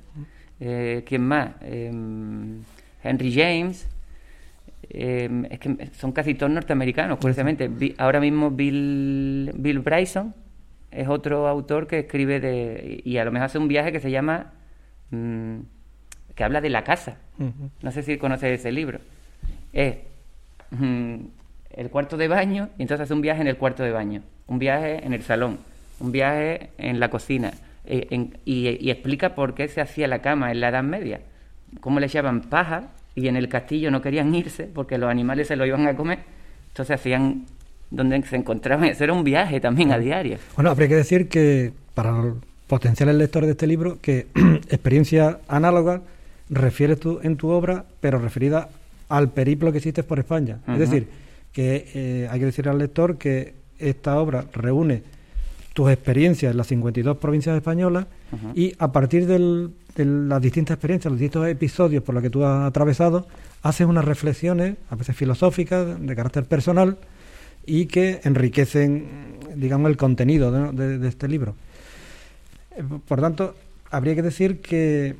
eh, 0.59 1.03
¿quién 1.05 1.21
más? 1.21 1.51
Em, 1.61 2.61
Henry 3.03 3.33
James, 3.33 3.87
Em, 4.93 5.45
es 5.45 5.59
que 5.59 5.89
son 5.93 6.11
casi 6.11 6.33
todos 6.33 6.51
norteamericanos, 6.51 7.17
curiosamente. 7.19 7.69
ahora 7.97 8.19
mismo 8.19 8.51
Bill, 8.51 9.53
Bill 9.55 9.79
Bryson 9.79 10.33
es 10.91 11.07
otro 11.07 11.47
autor 11.47 11.87
que 11.87 11.99
escribe 11.99 12.41
de... 12.41 13.01
y 13.05 13.17
a 13.17 13.23
lo 13.23 13.31
mejor 13.31 13.45
hace 13.45 13.57
un 13.57 13.67
viaje 13.67 13.91
que 13.91 13.99
se 13.99 14.11
llama... 14.11 14.51
Mm, 15.11 15.59
que 16.35 16.43
habla 16.43 16.61
de 16.61 16.69
la 16.69 16.83
casa. 16.83 17.17
No 17.81 17.91
sé 17.91 18.03
si 18.03 18.17
conoces 18.17 18.59
ese 18.59 18.71
libro. 18.71 18.99
Es 19.73 19.95
mm, 20.71 21.15
el 21.71 21.89
cuarto 21.89 22.17
de 22.17 22.27
baño 22.27 22.69
y 22.77 22.83
entonces 22.83 23.05
hace 23.05 23.13
un 23.13 23.21
viaje 23.21 23.41
en 23.41 23.47
el 23.47 23.57
cuarto 23.57 23.83
de 23.83 23.91
baño, 23.91 24.21
un 24.47 24.59
viaje 24.59 25.05
en 25.05 25.13
el 25.13 25.23
salón, 25.23 25.59
un 25.99 26.11
viaje 26.11 26.69
en 26.77 26.99
la 26.99 27.09
cocina 27.09 27.53
eh, 27.85 28.29
y, 28.45 28.77
y, 28.79 28.91
explica 28.91 29.33
por 29.33 29.55
qué 29.55 29.67
se 29.67 29.81
hacía 29.81 30.07
la 30.07 30.19
cama 30.19 30.51
en 30.51 30.59
la 30.59 30.69
Edad 30.69 30.83
Media, 30.83 31.21
cómo 31.79 31.99
le 31.99 32.05
echaban 32.05 32.41
paja 32.41 32.89
y 33.15 33.27
en 33.27 33.35
el 33.35 33.49
castillo 33.49 33.89
no 33.91 34.01
querían 34.01 34.33
irse 34.35 34.65
porque 34.65 34.97
los 34.97 35.09
animales 35.09 35.47
se 35.47 35.55
lo 35.55 35.65
iban 35.65 35.87
a 35.87 35.95
comer, 35.95 36.19
entonces 36.69 36.95
hacían 36.95 37.45
donde 37.89 38.21
se 38.23 38.35
encontraban, 38.35 38.85
eso 38.85 39.03
era 39.03 39.13
un 39.13 39.23
viaje 39.23 39.59
también 39.59 39.91
a 39.91 39.97
diario. 39.97 40.37
Bueno, 40.55 40.69
habría 40.69 40.87
que 40.87 40.95
decir 40.95 41.27
que 41.27 41.73
para 41.93 42.33
potenciar 42.67 43.13
lector 43.13 43.45
de 43.45 43.51
este 43.51 43.67
libro, 43.67 43.99
que 44.01 44.27
experiencia 44.69 45.39
análoga 45.47 46.01
refieres 46.51 46.99
tú 46.99 47.19
en 47.23 47.35
tu 47.37 47.49
obra, 47.49 47.85
pero 47.99 48.19
referida 48.19 48.69
al 49.09 49.29
periplo 49.29 49.71
que 49.71 49.79
hiciste 49.79 50.03
por 50.03 50.19
España. 50.19 50.59
Es 50.67 50.77
decir, 50.77 51.07
que 51.51 51.89
eh, 51.95 52.27
hay 52.29 52.39
que 52.39 52.45
decir 52.45 52.69
al 52.69 52.77
lector 52.77 53.17
que 53.17 53.55
esta 53.79 54.19
obra 54.19 54.45
reúne 54.53 55.01
tus 55.73 55.89
experiencias 55.89 56.51
en 56.51 56.57
las 56.57 56.67
52 56.67 57.17
provincias 57.17 57.55
españolas 57.55 58.05
y 58.53 58.73
a 58.77 58.91
partir 58.91 59.25
del 59.25 59.71
de 59.95 60.05
las 60.05 60.41
distintas 60.41 60.75
experiencias, 60.75 61.11
los 61.11 61.19
distintos 61.19 61.47
episodios 61.47 62.03
por 62.03 62.15
los 62.15 62.23
que 62.23 62.29
tú 62.29 62.45
has 62.45 62.67
atravesado, 62.67 63.27
haces 63.61 63.87
unas 63.87 64.05
reflexiones, 64.05 64.75
a 64.89 64.95
veces 64.95 65.15
filosóficas, 65.15 65.99
de 65.99 66.15
carácter 66.15 66.45
personal, 66.45 66.97
y 67.65 67.85
que 67.85 68.21
enriquecen, 68.23 69.37
digamos, 69.55 69.89
el 69.89 69.97
contenido 69.97 70.71
de, 70.71 71.07
este 71.07 71.27
libro. 71.27 71.55
Eh, 72.75 72.83
por 73.07 73.21
tanto, 73.21 73.55
habría 73.89 74.15
que 74.15 74.21
decir 74.21 74.61
que 74.61 75.15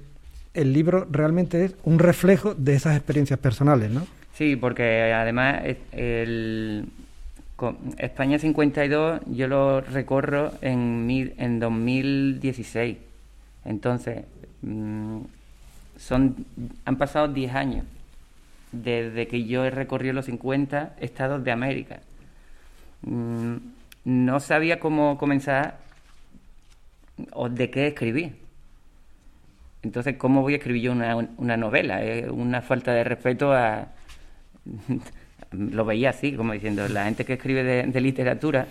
el 0.53 0.74
libro 0.74 1.08
realmente 1.10 1.65
es 1.65 1.75
un 1.84 2.00
reflejo 2.00 2.53
de 2.53 2.75
esas 2.75 2.96
experiencias 2.96 3.39
personales, 3.39 3.91
¿no? 3.91 4.05
Sí, 4.34 4.55
porque 4.55 5.13
además 5.13 5.62
el, 5.91 6.86
España 7.98 8.39
52 8.39 9.22
yo 9.27 9.48
lo 9.48 9.81
recorro 9.81 10.51
en, 10.62 11.34
en 11.38 11.60
2016. 11.60 12.98
Entonces, 13.65 14.24
Mm, 14.62 15.22
son, 15.98 16.46
han 16.86 16.98
pasado 16.98 17.27
10 17.27 17.55
años 17.55 17.86
desde 18.72 19.27
que 19.27 19.46
yo 19.46 19.65
he 19.65 19.72
recorrido 19.72 20.13
los 20.13 20.25
50 20.25 20.96
estados 21.00 21.43
de 21.43 21.51
América. 21.51 22.00
Mm, 23.01 23.55
no 24.05 24.39
sabía 24.39 24.79
cómo 24.79 25.17
comenzar 25.17 25.79
o 27.34 27.50
de 27.50 27.70
qué 27.70 27.88
escribir. 27.88 28.36
Entonces, 29.91 30.15
¿cómo 30.15 30.41
voy 30.41 30.53
a 30.53 30.55
escribir 30.55 30.83
yo 30.83 30.91
una, 30.93 31.17
una 31.17 31.57
novela? 31.57 32.01
Es 32.01 32.25
una 32.29 32.62
falta 32.62 32.93
de 32.93 33.03
respeto 33.03 33.51
a... 33.51 33.89
Lo 35.51 35.83
veía 35.83 36.12
así, 36.12 36.31
como 36.31 36.53
diciendo, 36.53 36.88
la 36.88 37.03
gente 37.03 37.25
que 37.25 37.33
escribe 37.33 37.62
de, 37.62 38.00
literatura, 38.00 38.67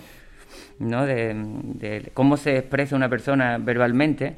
¿no? 0.79 1.05
de, 1.05 2.11
cómo 2.15 2.39
se 2.39 2.57
expresa 2.57 2.97
una 2.97 3.11
persona 3.11 3.59
verbalmente, 3.59 4.37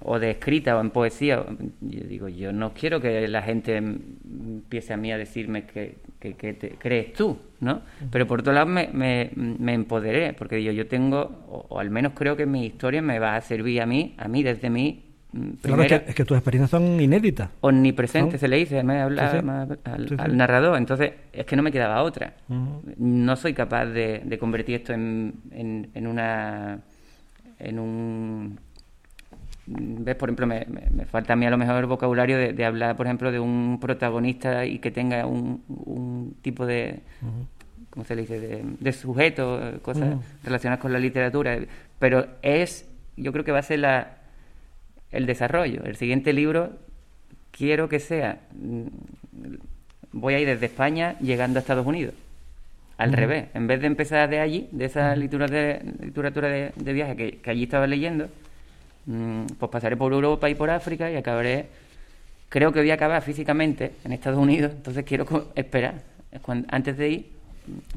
o 0.00 0.18
de 0.18 0.30
escrita 0.30 0.76
o 0.76 0.80
en 0.80 0.90
poesía, 0.90 1.44
yo 1.80 2.00
digo, 2.04 2.28
yo 2.28 2.52
no 2.52 2.74
quiero 2.74 3.00
que 3.00 3.26
la 3.28 3.42
gente 3.42 3.76
empiece 3.76 4.92
a 4.92 4.98
mí 4.98 5.10
a 5.10 5.16
decirme 5.16 5.64
que, 5.64 5.96
que, 6.18 6.52
te 6.52 6.70
crees 6.78 7.14
tú, 7.14 7.38
¿no? 7.60 7.80
Pero 8.10 8.26
por 8.26 8.40
otro 8.40 8.52
lado 8.52 8.66
me, 8.66 8.90
me, 8.92 9.72
empoderé, 9.72 10.34
porque 10.34 10.56
digo, 10.56 10.72
yo 10.72 10.86
tengo, 10.86 11.64
o, 11.70 11.78
al 11.78 11.88
menos 11.88 12.12
creo 12.14 12.36
que 12.36 12.44
mi 12.44 12.66
historia 12.66 13.00
me 13.00 13.18
va 13.18 13.36
a 13.36 13.40
servir 13.40 13.80
a 13.80 13.86
mí, 13.86 14.14
a 14.18 14.28
mí 14.28 14.42
desde 14.42 14.68
mí. 14.68 15.04
Mm, 15.32 15.50
claro, 15.62 15.82
es 15.82 16.14
que, 16.14 16.24
tus 16.26 16.36
experiencias 16.36 16.70
son 16.70 17.00
inéditas. 17.00 17.48
Omnipresente 17.62 18.36
se 18.36 18.48
le 18.48 18.56
dice 18.56 18.82
me 18.82 19.00
habla, 19.00 19.74
al, 19.84 20.36
narrador, 20.36 20.76
entonces 20.76 21.12
es 21.32 21.46
que 21.46 21.56
no 21.56 21.62
me 21.62 21.72
quedaba 21.72 22.02
otra. 22.02 22.34
No 22.98 23.34
soy 23.36 23.54
capaz 23.54 23.86
de, 23.86 24.20
de 24.24 24.38
convertir 24.38 24.76
esto 24.76 24.92
en, 24.92 25.32
en, 25.52 25.88
en 25.94 26.06
una 26.06 26.80
en 27.58 27.78
un 27.78 28.60
¿Ves? 29.70 30.16
Por 30.16 30.30
ejemplo, 30.30 30.46
me, 30.46 30.66
me, 30.66 31.04
falta 31.04 31.34
a 31.34 31.36
mí 31.36 31.44
a 31.44 31.50
lo 31.50 31.58
mejor 31.58 31.76
el 31.76 31.86
vocabulario 31.86 32.38
de, 32.38 32.64
hablar, 32.64 32.96
por 32.96 33.06
ejemplo, 33.06 33.30
de 33.30 33.38
un 33.38 33.78
protagonista 33.80 34.64
y 34.64 34.78
que 34.78 34.90
tenga 34.90 35.26
un, 35.26 35.62
un 35.68 36.36
tipo 36.40 36.64
de, 36.64 37.00
¿cómo 37.90 38.04
se 38.04 38.14
le 38.14 38.22
dice?, 38.22 38.64
de, 38.80 38.92
sujeto, 38.92 39.60
cosas 39.82 40.16
relacionadas 40.42 40.80
con 40.80 40.92
la 40.92 40.98
literatura. 40.98 41.58
Pero 41.98 42.26
es, 42.40 42.88
yo 43.16 43.30
creo 43.32 43.44
que 43.44 43.52
va 43.52 43.58
a 43.58 43.62
ser 43.62 43.80
la, 43.80 44.16
el 45.10 45.26
desarrollo. 45.26 45.84
El 45.84 45.96
siguiente 45.96 46.32
libro 46.32 46.72
quiero 47.50 47.90
que 47.90 48.00
sea, 48.00 48.40
mm, 48.54 48.86
voy 50.12 50.32
a 50.32 50.40
ir 50.40 50.48
desde 50.48 50.64
España 50.64 51.18
llegando 51.20 51.58
a 51.58 51.60
Estados 51.60 51.86
Unidos. 51.86 52.14
Al 52.96 53.12
revés, 53.12 53.48
en 53.54 53.66
vez 53.66 53.80
de 53.80 53.86
empezar 53.86 54.28
de 54.30 54.40
allí, 54.40 54.68
de 54.72 54.86
esa 54.86 55.14
literatura 55.14 55.46
de, 55.46 55.94
literatura 56.00 56.48
de, 56.48 56.92
viaje 56.92 57.14
que, 57.16 57.38
que 57.38 57.50
allí 57.50 57.64
estaba 57.64 57.86
leyendo, 57.86 58.28
pues 59.58 59.70
pasaré 59.70 59.96
por 59.96 60.12
Europa 60.12 60.50
y 60.50 60.54
por 60.54 60.70
África 60.70 61.10
y 61.10 61.16
acabaré, 61.16 61.66
creo 62.48 62.72
que 62.72 62.80
voy 62.80 62.90
a 62.90 62.94
acabar 62.94 63.22
físicamente 63.22 63.92
en 64.04 64.12
Estados 64.12 64.38
Unidos, 64.38 64.72
entonces 64.74 65.04
quiero 65.04 65.50
esperar 65.54 66.02
antes 66.68 66.96
de 66.98 67.08
ir, 67.08 67.26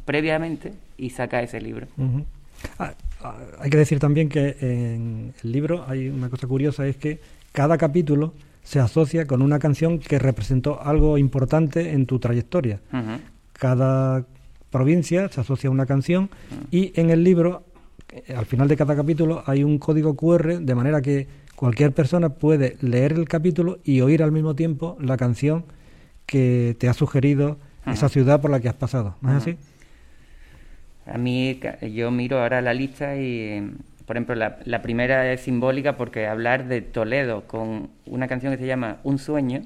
previamente, 0.05 0.73
y 0.97 1.09
saca 1.09 1.41
ese 1.41 1.59
libro. 1.59 1.87
Ah, 2.79 2.93
ah, 3.21 3.37
hay 3.59 3.69
que 3.69 3.77
decir 3.77 3.99
también 3.99 4.29
que 4.29 4.55
en 4.61 5.33
el 5.43 5.51
libro 5.51 5.85
hay 5.87 6.07
una 6.07 6.29
cosa 6.29 6.47
curiosa, 6.47 6.87
es 6.87 6.97
que 6.97 7.19
cada 7.51 7.77
capítulo 7.77 8.33
se 8.63 8.79
asocia 8.79 9.25
con 9.25 9.41
una 9.41 9.59
canción 9.59 9.99
que 9.99 10.19
representó 10.19 10.81
algo 10.81 11.17
importante 11.17 11.91
en 11.91 12.05
tu 12.05 12.19
trayectoria. 12.19 12.79
Cada 13.53 14.25
provincia 14.69 15.29
se 15.29 15.41
asocia 15.41 15.67
a 15.67 15.71
una 15.71 15.85
canción 15.85 16.29
y 16.71 16.93
en 16.99 17.09
el 17.09 17.23
libro, 17.23 17.63
eh, 17.63 17.70
al 18.35 18.45
final 18.45 18.67
de 18.67 18.77
cada 18.77 18.95
capítulo, 18.95 19.43
hay 19.45 19.63
un 19.63 19.77
código 19.77 20.15
QR 20.15 20.59
de 20.59 20.75
manera 20.75 21.01
que 21.01 21.27
cualquier 21.55 21.91
persona 21.91 22.29
puede 22.29 22.75
leer 22.81 23.13
el 23.13 23.27
capítulo 23.27 23.79
y 23.83 24.01
oír 24.01 24.23
al 24.23 24.31
mismo 24.31 24.55
tiempo 24.55 24.97
la 24.99 25.15
canción 25.17 25.65
que 26.25 26.75
te 26.79 26.89
ha 26.89 26.93
sugerido 26.93 27.57
esa 27.85 28.09
ciudad 28.09 28.41
por 28.41 28.51
la 28.51 28.59
que 28.59 28.69
has 28.69 28.75
pasado. 28.75 29.15
¿No 29.21 29.31
es 29.31 29.37
así? 29.37 29.57
A 31.05 31.17
mí, 31.17 31.59
yo 31.93 32.11
miro 32.11 32.41
ahora 32.41 32.61
la 32.61 32.73
lista 32.73 33.15
y, 33.15 33.75
por 34.05 34.17
ejemplo, 34.17 34.35
la, 34.35 34.81
primera 34.81 35.31
es 35.31 35.41
simbólica 35.41 35.97
porque 35.97 36.27
hablar 36.27 36.67
de 36.67 36.81
Toledo 36.81 37.47
con 37.47 37.89
una 38.05 38.27
canción 38.27 38.53
que 38.53 38.59
se 38.59 38.67
llama 38.67 38.97
Un 39.03 39.19
sueño, 39.19 39.63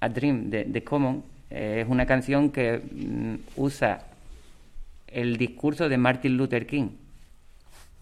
A 0.00 0.08
Dream, 0.08 0.50
de, 0.50 0.84
Common, 0.84 1.24
eh, 1.50 1.82
es 1.84 1.88
una 1.90 2.06
canción 2.06 2.50
que 2.50 2.78
mm, 2.78 3.34
usa 3.56 4.02
el 5.08 5.36
discurso 5.36 5.88
de 5.88 5.98
Martin 5.98 6.36
Luther 6.36 6.66
King 6.66 6.88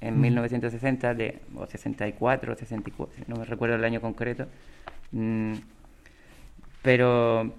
en 0.01 0.21
1960, 0.21 1.15
de, 1.15 1.41
o 1.57 1.67
64, 1.67 2.53
o 2.53 2.57
64, 2.57 3.25
no 3.29 3.37
me 3.37 3.45
recuerdo 3.45 3.77
el 3.77 3.85
año 3.85 4.01
concreto, 4.01 4.47
mm, 5.13 5.55
pero 6.83 7.53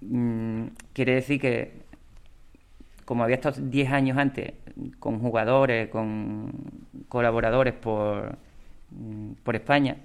mm, 0.00 0.64
quiere 0.92 1.14
decir 1.14 1.40
que 1.40 1.82
como 3.04 3.24
había 3.24 3.36
estado 3.36 3.60
10 3.60 3.90
años 3.90 4.16
antes 4.16 4.54
con 4.98 5.18
jugadores, 5.18 5.88
con 5.88 6.52
colaboradores 7.08 7.74
por, 7.74 8.38
mm, 8.90 9.32
por 9.42 9.56
España, 9.56 9.96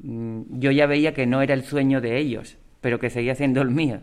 yo 0.00 0.70
ya 0.70 0.86
veía 0.86 1.12
que 1.12 1.26
no 1.26 1.42
era 1.42 1.54
el 1.54 1.64
sueño 1.64 2.00
de 2.00 2.18
ellos, 2.18 2.56
pero 2.80 2.98
que 2.98 3.10
seguía 3.10 3.34
siendo 3.34 3.60
el 3.60 3.70
mío. 3.70 4.00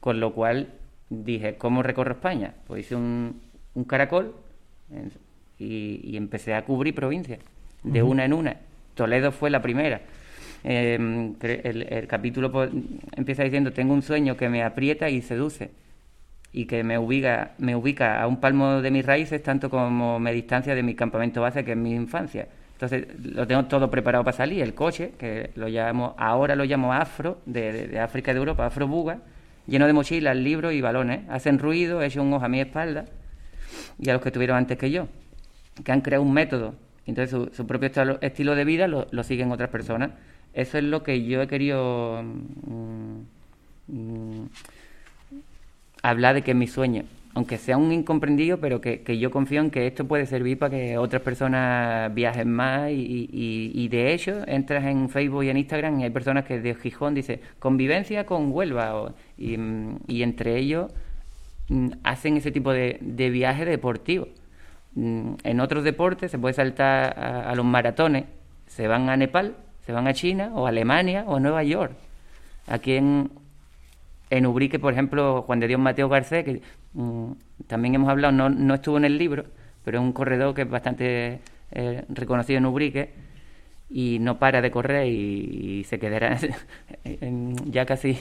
Con 0.00 0.20
lo 0.20 0.32
cual 0.34 0.74
dije, 1.08 1.56
¿cómo 1.56 1.82
recorro 1.82 2.12
España? 2.12 2.54
Pues 2.66 2.86
hice 2.86 2.96
un, 2.96 3.40
un 3.74 3.84
caracol 3.84 4.34
y, 5.58 6.16
empecé 6.16 6.54
a 6.54 6.64
cubrir 6.64 6.94
provincias, 6.94 7.40
de 7.82 8.02
una 8.02 8.24
en 8.24 8.32
una. 8.32 8.56
Toledo 8.94 9.32
fue 9.32 9.50
la 9.50 9.62
primera. 9.62 10.00
Em, 10.62 11.34
el, 11.40 11.82
el, 11.82 12.06
capítulo 12.06 12.52
empieza 13.16 13.42
diciendo, 13.44 13.72
tengo 13.72 13.94
un 13.94 14.02
sueño 14.02 14.36
que 14.36 14.48
me 14.48 14.62
aprieta 14.62 15.08
y 15.08 15.22
seduce 15.22 15.70
y 16.52 16.66
que 16.66 16.82
me 16.82 16.98
ubica, 16.98 17.52
me 17.58 17.76
ubica 17.76 18.20
a 18.20 18.26
un 18.26 18.38
palmo 18.40 18.82
de 18.82 18.90
mis 18.90 19.06
raíces 19.06 19.42
tanto 19.42 19.70
como 19.70 20.18
me 20.18 20.32
distancia 20.32 20.74
de 20.74 20.82
mi 20.82 20.94
campamento 20.94 21.40
base 21.40 21.64
que 21.64 21.72
es 21.72 21.76
mi 21.76 21.94
infancia. 21.94 22.48
Entonces 22.72 23.06
lo 23.22 23.46
tengo 23.46 23.66
todo 23.66 23.90
preparado 23.90 24.24
para 24.24 24.36
salir, 24.36 24.62
el 24.62 24.74
coche, 24.74 25.12
que 25.18 25.50
lo 25.54 25.68
llamo, 25.68 26.14
ahora 26.18 26.56
lo 26.56 26.64
llamo 26.64 26.92
Afro, 26.92 27.38
de, 27.44 27.98
África 28.00 28.30
y 28.30 28.34
de 28.34 28.38
Europa, 28.38 28.66
Afro 28.66 28.88
Buga, 28.88 29.18
lleno 29.66 29.86
de 29.86 29.92
mochilas, 29.92 30.36
libros 30.36 30.72
y 30.72 30.80
balones. 30.80 31.20
Hacen 31.28 31.58
ruido, 31.58 32.02
hecho 32.02 32.22
un 32.22 32.32
ojo 32.32 32.44
a 32.44 32.48
mi 32.48 32.60
espalda 32.60 33.04
y 34.00 34.08
a 34.10 34.14
los 34.14 34.22
que 34.22 34.28
estuvieron 34.30 34.56
antes 34.56 34.78
que 34.78 34.90
yo, 34.90 35.08
que 35.84 35.92
han 35.92 36.00
creado 36.00 36.22
un 36.22 36.32
método. 36.32 36.74
Entonces 37.06 37.48
su, 37.52 37.66
propio 37.66 37.90
estilo 38.20 38.54
de 38.54 38.64
vida 38.64 38.88
lo, 38.88 39.22
siguen 39.24 39.52
otras 39.52 39.70
personas. 39.70 40.12
Eso 40.54 40.78
es 40.78 40.84
lo 40.84 41.02
que 41.02 41.24
yo 41.24 41.42
he 41.42 41.48
querido... 41.48 42.22
Mm, 42.22 43.22
mm, 43.88 44.48
hablar 46.02 46.34
de 46.34 46.42
que 46.42 46.52
es 46.52 46.56
mi 46.56 46.66
sueño, 46.66 47.04
aunque 47.34 47.58
sea 47.58 47.76
un 47.76 47.92
incomprendido, 47.92 48.58
pero 48.58 48.80
que, 48.80 49.18
yo 49.18 49.30
confío 49.30 49.60
en 49.60 49.70
que 49.70 49.86
esto 49.86 50.06
puede 50.06 50.26
servir 50.26 50.58
para 50.58 50.70
que 50.70 50.98
otras 50.98 51.22
personas 51.22 52.12
viajen 52.14 52.50
más 52.50 52.90
y, 52.90 53.28
y, 53.74 53.88
de 53.88 54.12
hecho 54.12 54.42
entras 54.46 54.84
en 54.84 55.08
Facebook 55.08 55.44
y 55.44 55.50
en 55.50 55.58
Instagram 55.58 56.00
y 56.00 56.04
hay 56.04 56.10
personas 56.10 56.44
que 56.44 56.60
de 56.60 56.74
Gijón 56.74 57.14
dice 57.14 57.40
convivencia 57.58 58.24
con 58.24 58.50
Huelva 58.50 59.12
y, 59.36 59.54
entre 60.22 60.56
ellos 60.56 60.90
mm, 60.90 61.09
hacen 62.02 62.36
ese 62.36 62.50
tipo 62.50 62.72
de, 62.72 62.98
de 63.00 63.30
viaje 63.30 63.64
deportivo. 63.64 64.28
Mm, 64.94 65.34
en 65.44 65.60
otros 65.60 65.84
deportes 65.84 66.30
se 66.30 66.38
puede 66.38 66.54
saltar 66.54 67.18
a, 67.18 67.50
a 67.50 67.54
los 67.54 67.64
maratones, 67.64 68.24
se 68.66 68.88
van 68.88 69.08
a 69.08 69.16
Nepal, 69.16 69.56
se 69.84 69.92
van 69.92 70.06
a 70.06 70.14
China 70.14 70.50
o 70.54 70.66
a 70.66 70.70
Alemania 70.70 71.24
o 71.26 71.36
a 71.36 71.40
Nueva 71.40 71.62
York. 71.62 71.92
Aquí 72.66 72.94
en, 72.94 73.30
en 74.30 74.46
Ubrique, 74.46 74.78
por 74.78 74.92
ejemplo, 74.92 75.42
Juan 75.42 75.60
de 75.60 75.68
Dios 75.68 75.80
Mateo 75.80 76.08
Garcés, 76.08 76.44
que 76.44 76.62
mm, 76.94 77.32
también 77.66 77.94
hemos 77.94 78.08
hablado, 78.08 78.32
no, 78.32 78.48
no, 78.48 78.74
estuvo 78.74 78.96
en 78.96 79.04
el 79.04 79.18
libro, 79.18 79.44
pero 79.84 79.98
es 79.98 80.04
un 80.04 80.12
corredor 80.12 80.54
que 80.54 80.62
es 80.62 80.70
bastante 80.70 81.40
eh, 81.72 82.04
reconocido 82.08 82.58
en 82.58 82.66
Ubrique 82.66 83.10
y 83.90 84.18
no 84.20 84.38
para 84.38 84.62
de 84.62 84.70
correr 84.70 85.08
y, 85.08 85.84
se 85.84 85.98
quedará 85.98 86.38
ya 87.66 87.86
casi 87.86 88.18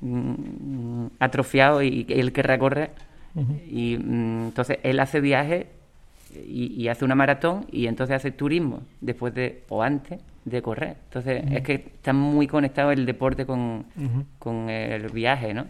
mm, 0.00 1.06
atrofiado 1.18 1.82
y, 1.82 2.06
él 2.08 2.32
querrá 2.32 2.58
correr. 2.58 2.90
Y 3.70 3.96
mm, 3.96 4.46
entonces 4.46 4.78
él 4.82 4.98
hace 5.00 5.20
viajes 5.20 5.66
y, 6.34 6.88
hace 6.88 7.04
una 7.04 7.14
maratón 7.14 7.66
y 7.70 7.86
entonces 7.86 8.16
hace 8.16 8.30
turismo 8.30 8.82
después 9.00 9.34
de 9.34 9.62
o 9.68 9.82
antes 9.82 10.20
de 10.44 10.62
correr. 10.62 10.96
Entonces 11.04 11.44
es 11.50 11.62
que 11.62 11.74
está 11.74 12.12
muy 12.12 12.46
conectado 12.46 12.90
el 12.90 13.06
deporte 13.06 13.46
con, 13.46 13.84
con 14.38 14.68
el 14.68 15.08
viaje, 15.10 15.54
¿no? 15.54 15.66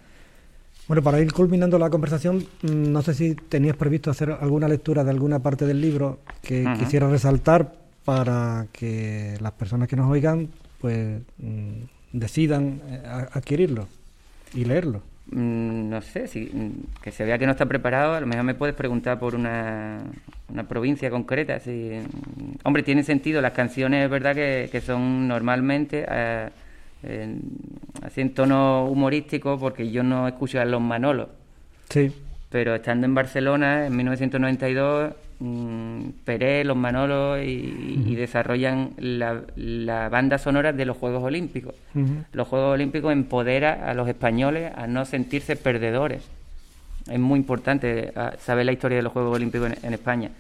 Bueno, 0.88 1.02
para 1.02 1.20
ir 1.20 1.32
culminando 1.32 1.78
la 1.78 1.88
conversación, 1.88 2.38
mm, 2.62 2.90
no 2.90 3.00
sé 3.02 3.14
si 3.14 3.34
tenías 3.34 3.76
previsto 3.76 4.10
hacer 4.10 4.32
alguna 4.40 4.66
lectura 4.66 5.04
de 5.04 5.10
alguna 5.10 5.38
parte 5.38 5.64
del 5.64 5.80
libro 5.80 6.18
que 6.42 6.66
quisiera 6.78 7.08
resaltar 7.08 7.74
para 8.04 8.66
que 8.72 9.36
las 9.40 9.52
personas 9.52 9.86
que 9.88 9.94
nos 9.94 10.10
oigan 10.10 10.48
pues 10.80 11.20
mm, 11.38 11.82
decidan 12.12 12.80
eh, 12.88 13.02
adquirirlo 13.32 13.86
y 14.54 14.64
leerlo. 14.64 15.02
Mm, 15.30 15.88
no 15.88 16.02
sé, 16.02 16.26
si, 16.26 16.50
mm, 16.52 17.02
que 17.02 17.12
se 17.12 17.24
vea 17.24 17.38
que 17.38 17.46
no 17.46 17.52
está 17.52 17.66
preparado, 17.66 18.14
a 18.14 18.20
lo 18.20 18.26
mejor 18.26 18.44
me 18.44 18.54
puedes 18.54 18.74
preguntar 18.74 19.18
por 19.18 19.34
una, 19.34 19.98
una 20.48 20.64
provincia 20.64 21.08
concreta. 21.10 21.60
Si, 21.60 21.70
mm, 21.70 22.58
hombre, 22.64 22.82
tiene 22.82 23.02
sentido, 23.04 23.40
las 23.40 23.52
canciones 23.52 24.04
es 24.04 24.10
verdad 24.10 24.34
que, 24.34 24.68
que 24.70 24.80
son 24.80 25.28
normalmente 25.28 26.04
eh, 26.08 26.48
así 28.02 28.20
en 28.20 28.34
tono 28.34 28.86
humorístico, 28.86 29.58
porque 29.58 29.90
yo 29.90 30.02
no 30.02 30.26
escucho 30.26 30.60
a 30.60 30.64
los 30.64 30.80
Manolos. 30.80 31.28
Sí. 31.88 32.12
Pero 32.50 32.74
estando 32.74 33.06
en 33.06 33.14
Barcelona 33.14 33.86
en 33.86 33.96
1992 33.96 35.14
Mm, 35.40 36.10
Peré, 36.22 36.64
los 36.64 36.76
Manolos 36.76 37.40
y, 37.42 38.14
desarrollan 38.14 38.90
la, 38.98 40.08
banda 40.10 40.36
sonora 40.36 40.74
de 40.74 40.84
los 40.84 40.98
Juegos 40.98 41.24
Olímpicos. 41.24 41.74
Los 42.32 42.46
Juegos 42.46 42.74
Olímpicos 42.74 43.10
empodera 43.10 43.90
a 43.90 43.94
los 43.94 44.06
españoles 44.06 44.70
a 44.76 44.86
no 44.86 45.06
sentirse 45.06 45.56
perdedores. 45.56 46.22
Es 47.10 47.18
muy 47.18 47.38
importante 47.38 48.12
ah, 48.14 48.34
saber 48.38 48.66
la 48.66 48.72
historia 48.72 48.98
de 48.98 49.02
los 49.02 49.12
Juegos 49.14 49.34
Olímpicos 49.34 49.72
en, 49.82 49.94
España, 49.94 50.30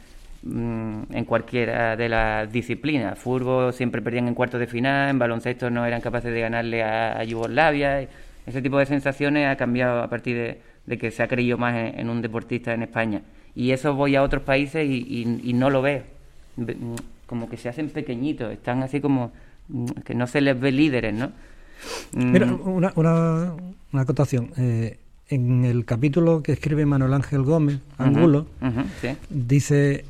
mm, 0.42 1.02
en 1.14 1.24
cualquiera 1.24 1.96
de 1.96 2.10
las 2.10 2.52
disciplinas. 2.52 3.18
Fútbol 3.18 3.72
siempre 3.72 4.02
perdían 4.02 4.28
en 4.28 4.34
cuartos 4.34 4.60
de 4.60 4.66
final, 4.66 5.08
en 5.08 5.18
baloncesto 5.18 5.70
no 5.70 5.86
eran 5.86 6.02
capaces 6.02 6.30
de 6.30 6.40
ganarle 6.42 6.82
a, 6.82 7.24
Yugoslavia. 7.24 8.06
Ese 8.46 8.60
tipo 8.60 8.78
de 8.78 8.84
sensaciones 8.84 9.48
ha 9.48 9.56
cambiado 9.56 10.02
a 10.02 10.10
partir 10.10 10.36
de, 10.36 10.60
que 10.98 11.10
se 11.10 11.22
ha 11.22 11.28
creído 11.28 11.58
más 11.58 11.74
en 11.94 12.08
un 12.08 12.22
deportista 12.22 12.72
en 12.74 12.82
España 12.82 13.22
y 13.54 13.72
eso 13.72 13.94
voy 13.94 14.16
a 14.16 14.22
otros 14.22 14.42
países 14.42 14.88
y, 14.88 15.52
no 15.54 15.70
lo 15.70 15.82
veo. 15.82 16.02
Como 17.26 17.48
que 17.48 17.56
se 17.56 17.68
hacen 17.68 17.90
pequeñitos, 17.90 18.52
están 18.52 18.82
así 18.82 19.00
como 19.00 19.32
mm, 19.68 19.86
que 20.04 20.14
no 20.14 20.26
se 20.26 20.40
les 20.40 20.58
ve 20.58 20.72
líderes, 20.72 21.14
¿no? 21.14 21.30
Mira, 22.12 22.46
mm. 22.46 22.68
una, 22.68 22.92
una, 22.96 23.54
una 23.92 24.02
acotación. 24.02 24.50
Eh, 24.56 24.98
en 25.28 25.64
el 25.64 25.84
capítulo 25.84 26.42
que 26.42 26.52
escribe 26.52 26.84
Manuel 26.86 27.14
Ángel 27.14 27.42
Gómez, 27.42 27.78
Angulo, 27.98 28.46
dice 29.28 30.04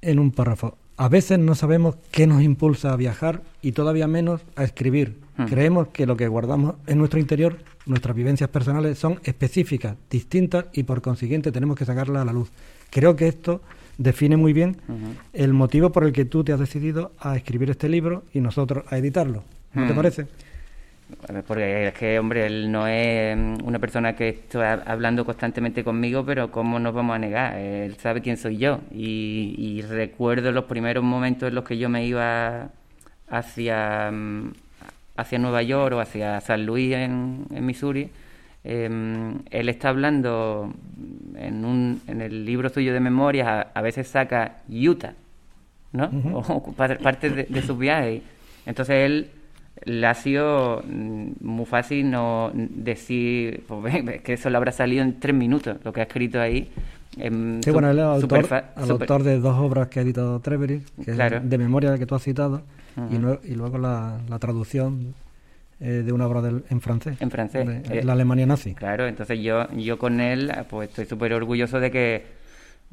en 0.00 0.18
un 0.20 0.30
párrafo, 0.30 0.76
a 0.96 1.08
veces 1.08 1.40
no 1.40 1.56
sabemos 1.56 1.96
qué 2.12 2.28
nos 2.28 2.42
impulsa 2.42 2.92
a 2.92 2.96
viajar 2.96 3.42
y 3.60 3.72
todavía 3.72 4.06
menos 4.06 4.40
a 4.54 4.62
escribir. 4.62 5.16
Creemos 5.48 5.88
que 5.88 6.06
lo 6.06 6.16
que 6.16 6.28
guardamos 6.28 6.74
en 6.86 6.98
nuestro 6.98 7.18
interior, 7.18 7.58
nuestras 7.86 8.14
vivencias 8.14 8.50
personales, 8.50 8.98
son 8.98 9.18
específicas, 9.24 9.96
distintas 10.10 10.66
y 10.72 10.82
por 10.82 11.00
consiguiente 11.00 11.50
tenemos 11.50 11.76
que 11.76 11.84
sacarlas 11.84 12.22
a 12.22 12.24
la 12.24 12.32
luz. 12.32 12.50
Creo 12.90 13.16
que 13.16 13.28
esto 13.28 13.62
define 13.96 14.36
muy 14.36 14.52
bien 14.52 14.76
el 15.32 15.52
motivo 15.52 15.90
por 15.90 16.04
el 16.04 16.12
que 16.12 16.24
tú 16.24 16.44
te 16.44 16.52
has 16.52 16.60
decidido 16.60 17.12
a 17.18 17.36
escribir 17.36 17.70
este 17.70 17.88
libro 17.88 18.24
y 18.32 18.40
nosotros 18.40 18.84
a 18.90 18.98
editarlo. 18.98 19.42
¿No 19.74 19.86
te 19.86 19.94
parece? 19.94 20.26
Porque 21.46 21.88
es 21.88 21.94
que, 21.94 22.18
hombre, 22.18 22.46
él 22.46 22.70
no 22.70 22.86
es 22.86 23.36
mm, 23.36 23.64
una 23.64 23.78
persona 23.78 24.14
que 24.14 24.28
está 24.28 24.74
hablando 24.86 25.24
constantemente 25.24 25.84
conmigo, 25.84 26.24
pero 26.24 26.50
¿cómo 26.50 26.78
nos 26.78 26.94
vamos 26.94 27.16
a 27.16 27.18
negar? 27.18 27.58
Él 27.58 27.96
sabe 27.96 28.22
quién 28.22 28.36
soy 28.36 28.56
yo. 28.56 28.80
Y, 28.90 29.82
recuerdo 29.82 30.52
los 30.52 30.64
primeros 30.64 31.04
momentos 31.04 31.48
en 31.48 31.54
los 31.54 31.64
que 31.64 31.78
yo 31.78 31.88
me 31.88 32.06
iba 32.06 32.70
hacia, 33.28 34.10
mm, 34.10 34.52
hacia 35.16 35.38
Nueva 35.38 35.62
York 35.62 35.94
o 35.94 36.00
hacia 36.00 36.40
San 36.40 36.66
Luis 36.66 36.94
en, 36.94 37.46
en 37.50 37.66
Missouri 37.66 38.10
em, 38.64 39.40
él 39.50 39.68
está 39.68 39.88
hablando 39.90 40.72
en, 41.36 41.64
un, 41.64 42.00
en 42.06 42.20
el 42.20 42.44
libro 42.44 42.68
suyo 42.68 42.92
de 42.92 43.00
memorias, 43.00 43.66
a, 43.72 43.80
veces 43.82 44.08
saca 44.08 44.58
Utah, 44.68 45.14
¿no? 45.92 46.10
O 46.34 46.72
parte 46.72 47.30
de, 47.30 47.44
de 47.44 47.62
sus 47.62 47.78
viajes. 47.78 48.22
Entonces 48.64 48.96
él 49.04 49.30
le 49.84 50.06
ha 50.06 50.14
sido 50.14 50.82
mm, 50.86 51.32
muy 51.40 51.66
fácil 51.66 52.10
no 52.10 52.50
decir 52.54 53.64
pues, 53.66 54.20
que 54.22 54.32
eso 54.34 54.50
le 54.50 54.56
habrá 54.56 54.72
salido 54.72 55.02
en 55.02 55.18
tres 55.18 55.34
minutos, 55.34 55.76
lo 55.84 55.92
que 55.92 56.00
ha 56.00 56.04
escrito 56.04 56.40
ahí. 56.40 56.70
Sí, 57.14 57.70
bueno, 57.70 57.90
él 57.90 57.98
es 57.98 58.04
el 58.04 58.90
autor, 58.90 59.22
de 59.22 59.38
dos 59.38 59.58
obras 59.58 59.88
que 59.88 60.00
ha 60.00 60.02
editado 60.02 60.40
Trevery, 60.40 60.82
que 61.04 61.10
es 61.12 61.18
de 61.18 61.58
memoria 61.58 61.98
que 61.98 62.06
tú 62.06 62.14
has 62.14 62.22
citado, 62.22 62.62
y, 63.10 63.54
luego 63.54 63.78
la, 63.78 64.18
traducción 64.40 65.14
eh, 65.80 66.02
de 66.04 66.12
una 66.12 66.26
obra 66.26 66.48
en 66.68 66.80
francés. 66.80 67.16
En 67.20 67.30
francés. 67.30 67.66
De, 67.66 67.98
eh, 67.98 68.04
la 68.04 68.12
Alemania 68.12 68.46
nazi. 68.46 68.74
Claro, 68.74 69.06
entonces 69.06 69.40
yo, 69.40 69.68
yo 69.72 69.98
con 69.98 70.20
él 70.20 70.52
pues 70.70 70.88
estoy 70.88 71.06
súper 71.06 71.32
orgulloso 71.32 71.80
de 71.80 71.90
que 71.90 72.42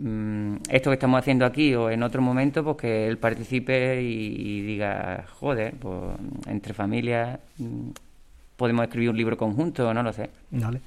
Mm, 0.02 0.56
esto 0.70 0.90
que 0.90 0.94
estamos 0.94 1.20
haciendo 1.20 1.46
aquí 1.46 1.76
o 1.76 1.90
en 1.90 2.04
otro 2.04 2.22
momento, 2.22 2.64
pues 2.64 2.78
que 2.78 3.08
él 3.08 3.18
participe 3.18 4.02
y, 4.02 4.62
diga, 4.62 5.26
joder, 5.40 5.74
pues 5.74 5.98
entre 6.48 6.74
familias 6.74 7.38
mm, 7.58 7.90
podemos 8.56 8.84
escribir 8.86 9.10
un 9.10 9.18
libro 9.18 9.38
conjunto, 9.38 9.94
no 9.94 10.02
lo 10.02 10.14
sé. 10.14 10.30
Vale. 10.52 10.80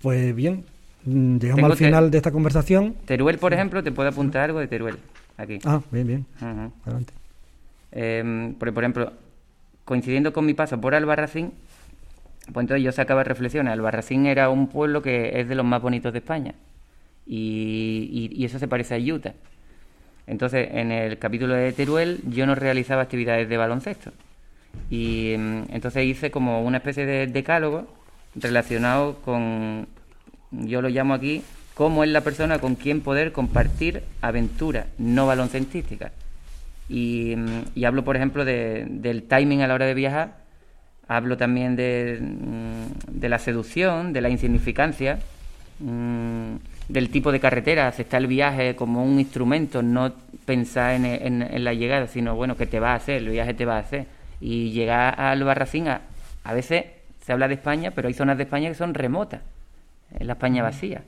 Pues 0.00 0.34
bien, 0.34 0.64
mm, 1.04 1.38
llegamos 1.38 1.70
al 1.70 1.76
final 1.76 2.10
de 2.10 2.16
esta 2.18 2.30
conversación. 2.30 2.94
Teruel, 3.04 3.38
por 3.38 3.52
ejemplo, 3.52 3.82
te 3.82 3.92
puedo 3.92 4.08
apuntar 4.08 4.44
algo 4.44 4.60
de 4.60 4.68
Teruel 4.68 4.98
aquí. 5.36 5.58
Ah, 5.64 5.80
bien, 5.90 6.06
bien. 6.06 6.26
Adelante. 6.84 7.12
Em, 7.92 8.54
por, 8.54 8.68
ejemplo, 8.68 9.12
coincidiendo 9.84 10.32
con 10.32 10.44
mi 10.46 10.54
paso 10.54 10.80
por 10.80 10.94
Albarracín, 10.94 11.52
pues 12.52 12.64
entonces 12.64 12.82
yo 12.82 12.92
sacaba 12.92 13.24
reflexiones. 13.24 13.72
Albarracín 13.72 14.26
era 14.26 14.50
un 14.50 14.68
pueblo 14.68 15.00
que 15.02 15.40
es 15.40 15.48
de 15.48 15.54
los 15.54 15.64
más 15.64 15.80
bonitos 15.80 16.12
de 16.12 16.18
España 16.18 16.54
y, 17.26 18.44
eso 18.44 18.58
se 18.58 18.68
parece 18.68 18.94
a 18.94 19.14
Utah. 19.14 19.34
Entonces, 20.26 20.68
en 20.72 20.90
el 20.90 21.18
capítulo 21.18 21.54
de 21.54 21.72
Teruel 21.72 22.20
yo 22.28 22.46
no 22.46 22.54
realizaba 22.54 23.02
actividades 23.02 23.48
de 23.48 23.56
baloncesto. 23.56 24.12
Y 24.90 25.34
mm, 25.38 25.64
entonces 25.70 26.04
hice 26.04 26.30
como 26.30 26.62
una 26.62 26.78
especie 26.78 27.06
de 27.06 27.26
decálogo 27.26 27.86
relacionado 28.34 29.16
con, 29.22 29.86
yo 30.62 30.82
lo 30.82 30.88
llamo 30.88 31.14
aquí, 31.14 31.42
cómo 31.74 32.04
es 32.04 32.10
la 32.10 32.22
persona 32.22 32.58
con 32.58 32.74
quien 32.74 33.00
poder 33.00 33.32
compartir 33.32 34.02
aventuras 34.20 34.86
no 34.98 35.26
baloncestísticas. 35.26 36.12
Y, 36.88 37.34
mm, 37.36 37.84
hablo, 37.84 38.04
por 38.04 38.16
ejemplo, 38.16 38.44
del 38.44 39.24
timing 39.28 39.62
a 39.62 39.66
la 39.66 39.74
hora 39.74 39.86
de 39.86 39.94
viajar, 39.94 40.36
hablo 41.08 41.36
también 41.36 41.76
de, 41.76 42.18
mm, 42.20 43.20
de 43.20 43.28
la 43.28 43.38
seducción, 43.38 44.12
de 44.12 44.20
la 44.20 44.28
insignificancia 44.28 45.18
del 46.88 47.10
tipo 47.10 47.32
de 47.32 47.40
carretera, 47.40 47.88
aceptar 47.88 48.20
el 48.20 48.26
viaje 48.26 48.76
como 48.76 49.04
un 49.04 49.18
instrumento, 49.18 49.82
no 49.82 50.12
pensar 50.44 50.94
en, 50.94 51.64
la 51.64 51.72
llegada, 51.72 52.06
sino 52.06 52.36
bueno, 52.36 52.56
que 52.56 52.66
te 52.66 52.80
va 52.80 52.92
a 52.92 52.96
hacer, 52.96 53.16
el 53.16 53.30
viaje 53.30 53.54
te 53.54 53.64
va 53.64 53.76
a 53.76 53.80
hacer. 53.80 54.06
Y 54.40 54.70
llegar 54.70 55.18
al 55.18 55.42
Barracín, 55.42 55.88
a, 55.88 56.00
veces 56.52 56.84
se 57.24 57.32
habla 57.32 57.48
de 57.48 57.54
España, 57.54 57.92
pero 57.92 58.08
hay 58.08 58.14
zonas 58.14 58.36
de 58.36 58.44
España 58.44 58.68
que 58.68 58.74
son 58.74 58.94
remotas, 58.94 59.40
en 60.18 60.26
la 60.26 60.34
España 60.34 60.62
vacía. 60.62 61.02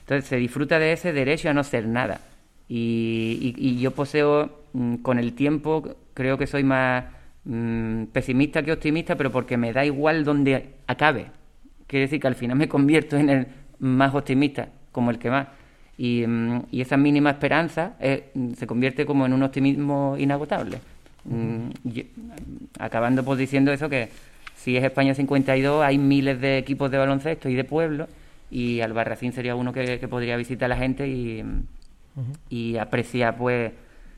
Entonces 0.00 0.28
se 0.28 0.36
disfruta 0.36 0.78
de 0.78 0.92
ese 0.92 1.12
derecho 1.12 1.48
a 1.48 1.54
no 1.54 1.64
ser 1.64 1.86
nada. 1.86 2.20
Y, 2.68 3.78
yo 3.78 3.90
poseo, 3.90 4.62
mm, 4.72 4.96
con 4.96 5.18
el 5.18 5.34
tiempo, 5.34 5.96
creo 6.14 6.38
que 6.38 6.46
soy 6.46 6.64
más 6.64 7.04
mm, 7.44 8.04
pesimista 8.12 8.62
que 8.62 8.72
optimista, 8.72 9.16
pero 9.16 9.30
porque 9.30 9.56
me 9.56 9.72
da 9.72 9.84
igual 9.84 10.24
donde 10.24 10.74
acabe. 10.86 11.26
Quiere 11.86 12.06
decir 12.06 12.20
que 12.20 12.28
al 12.28 12.34
final 12.34 12.56
me 12.56 12.68
convierto 12.68 13.16
en 13.16 13.28
el 13.28 13.46
más 13.78 14.14
optimista 14.14 14.68
como 14.92 15.10
el 15.10 15.18
que 15.18 15.30
más. 15.30 15.48
Y, 15.98 16.24
mm, 16.26 16.62
esa 16.72 16.96
mínima 16.96 17.30
esperanza 17.30 17.94
eh, 18.00 18.30
se 18.56 18.66
convierte 18.66 19.04
como 19.04 19.26
en 19.26 19.32
un 19.34 19.42
optimismo 19.42 20.16
inagotable. 20.18 20.78
Acabando 22.78 23.24
pues 23.24 23.38
diciendo 23.38 23.72
eso 23.72 23.88
que 23.88 24.08
si 24.56 24.76
es 24.76 24.84
España 24.84 25.14
52 25.14 25.84
hay 25.84 25.98
miles 25.98 26.40
de 26.40 26.58
equipos 26.58 26.90
de 26.90 26.98
baloncesto 26.98 27.48
y 27.48 27.54
de 27.54 27.64
pueblos 27.64 28.08
y 28.52 28.80
Albarracín 28.80 29.32
sería 29.32 29.54
uno 29.54 29.72
que, 29.72 29.98
podría 30.08 30.36
visitar 30.36 30.66
a 30.66 30.74
la 30.74 30.76
gente 30.76 31.08
y, 31.08 31.42
y 32.48 32.76
apreciar 32.76 33.36
pues 33.36 33.72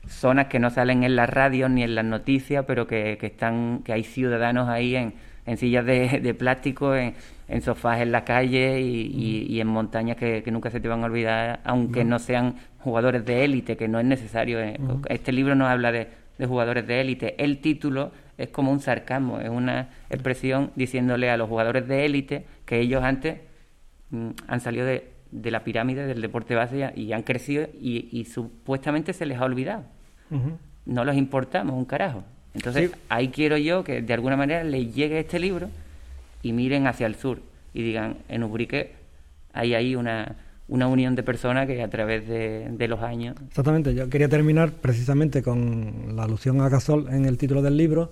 zonas 0.07 0.47
que 0.47 0.59
no 0.59 0.69
salen 0.69 1.03
en 1.03 1.15
las 1.15 1.29
radios 1.29 1.69
ni 1.71 1.81
en 1.81 1.95
las 1.95 2.05
noticias 2.05 2.65
pero 2.67 2.85
que, 2.85 3.17
que 3.19 3.27
están 3.27 3.81
que 3.83 3.93
hay 3.93 4.03
ciudadanos 4.03 4.69
ahí 4.69 4.95
en, 4.95 5.13
en 5.45 5.57
sillas 5.57 5.85
de, 5.85 6.19
de 6.21 6.33
plástico 6.33 6.95
en, 6.95 7.15
en 7.47 7.61
sofás 7.61 8.01
en 8.01 8.11
la 8.11 8.25
calle 8.25 8.81
y, 8.81 9.59
en 9.59 9.67
montañas 9.67 10.17
que, 10.17 10.43
nunca 10.51 10.69
se 10.69 10.79
te 10.79 10.87
van 10.87 11.03
a 11.03 11.05
olvidar, 11.05 11.59
aunque 11.63 12.03
no 12.03 12.19
sean 12.19 12.55
jugadores 12.79 13.25
de 13.25 13.43
élite, 13.43 13.77
que 13.77 13.87
no 13.87 13.99
es 13.99 14.05
necesario. 14.05 14.59
Eh, 14.59 14.79
este 15.09 15.31
libro 15.31 15.55
no 15.55 15.67
habla 15.67 15.91
de, 15.91 16.07
jugadores 16.45 16.85
de 16.87 17.01
élite. 17.01 17.43
El 17.43 17.59
título 17.59 18.11
es 18.37 18.49
como 18.49 18.71
un 18.71 18.79
sarcasmo, 18.79 19.39
es 19.39 19.49
una 19.49 19.89
expresión 20.09 20.71
diciéndole 20.75 21.29
a 21.29 21.37
los 21.37 21.47
jugadores 21.47 21.87
de 21.87 22.05
élite 22.05 22.45
que 22.65 22.79
ellos 22.79 23.03
antes 23.03 23.39
han 24.47 24.59
salido 24.59 24.85
de, 24.85 25.11
la 25.31 25.63
pirámide 25.63 26.05
del 26.05 26.21
deporte 26.21 26.55
base 26.55 26.91
y 26.95 27.11
han 27.11 27.23
crecido 27.23 27.67
y, 27.79 28.25
supuestamente 28.25 29.13
se 29.13 29.25
les 29.25 29.39
ha 29.39 29.45
olvidado. 29.45 29.83
No 30.85 31.03
los 31.03 31.15
importamos 31.15 31.75
un 31.75 31.85
carajo. 31.85 32.23
Entonces 32.53 32.91
ahí 33.09 33.29
quiero 33.29 33.57
yo 33.57 33.83
que 33.83 34.01
de 34.01 34.13
alguna 34.13 34.37
manera 34.37 34.63
les 34.63 34.95
llegue 34.95 35.19
este 35.19 35.39
libro 35.39 35.69
y 36.41 36.53
miren 36.53 36.87
hacia 36.87 37.05
el 37.05 37.15
sur 37.15 37.39
y 37.73 37.83
digan, 37.83 38.17
en 38.29 38.43
Ubrique 38.43 38.93
hay 39.51 39.73
ahí 39.73 39.95
una, 39.95 40.35
una 40.67 40.87
unión 40.87 41.15
de 41.15 41.23
personas 41.23 41.67
que 41.67 41.81
a 41.81 41.89
través 41.89 42.27
de, 42.27 42.87
los 42.87 43.01
años... 43.01 43.35
Exactamente, 43.47 43.93
yo 43.93 44.09
quería 44.09 44.29
terminar 44.29 44.71
precisamente 44.71 45.43
con 45.43 46.15
la 46.15 46.23
alusión 46.23 46.61
a 46.61 46.69
Gasol 46.69 47.07
en 47.09 47.25
el 47.25 47.37
título 47.37 47.61
del 47.61 47.77
libro, 47.77 48.11